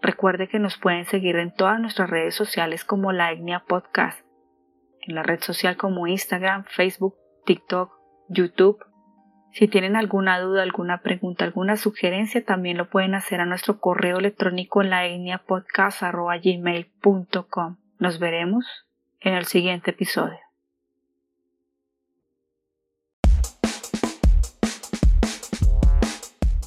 Recuerde 0.00 0.48
que 0.48 0.58
nos 0.58 0.76
pueden 0.78 1.06
seguir 1.06 1.36
en 1.36 1.54
todas 1.54 1.80
nuestras 1.80 2.10
redes 2.10 2.34
sociales 2.34 2.84
como 2.84 3.12
La 3.12 3.32
Etnia 3.32 3.64
Podcast, 3.66 4.20
en 5.00 5.14
la 5.14 5.22
red 5.22 5.40
social 5.40 5.76
como 5.76 6.06
Instagram, 6.06 6.64
Facebook, 6.64 7.16
TikTok, 7.46 7.90
YouTube. 8.28 8.78
Si 9.54 9.68
tienen 9.68 9.94
alguna 9.94 10.40
duda, 10.40 10.64
alguna 10.64 11.00
pregunta, 11.00 11.44
alguna 11.44 11.76
sugerencia, 11.76 12.44
también 12.44 12.76
lo 12.76 12.90
pueden 12.90 13.14
hacer 13.14 13.40
a 13.40 13.46
nuestro 13.46 13.78
correo 13.78 14.18
electrónico 14.18 14.82
en 14.82 14.90
la. 14.90 15.06
Nos 18.00 18.18
veremos 18.18 18.66
en 19.20 19.34
el 19.34 19.44
siguiente 19.44 19.92
episodio. 19.92 20.40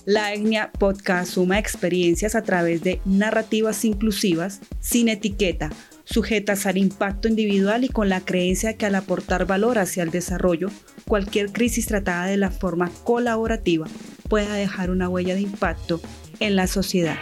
La 0.05 0.31
Etnia 0.33 0.71
Podcast 0.71 1.33
suma 1.33 1.59
experiencias 1.59 2.35
a 2.35 2.43
través 2.43 2.81
de 2.83 3.01
narrativas 3.03 3.83
inclusivas, 3.83 4.61
sin 4.79 5.09
etiqueta, 5.09 5.71
sujetas 6.09 6.65
al 6.65 6.77
impacto 6.77 7.27
individual 7.27 7.83
y 7.83 7.89
con 7.89 8.07
la 8.09 8.21
creencia 8.21 8.77
que 8.77 8.85
al 8.85 8.95
aportar 8.95 9.45
valor 9.45 9.77
hacia 9.77 10.03
el 10.03 10.09
desarrollo, 10.09 10.69
cualquier 11.05 11.51
crisis 11.51 11.85
tratada 11.85 12.27
de 12.27 12.37
la 12.37 12.49
forma 12.49 12.89
colaborativa 13.03 13.87
pueda 14.29 14.53
dejar 14.53 14.89
una 14.89 15.09
huella 15.09 15.35
de 15.35 15.41
impacto 15.41 16.01
en 16.39 16.55
la 16.55 16.67
sociedad. 16.67 17.17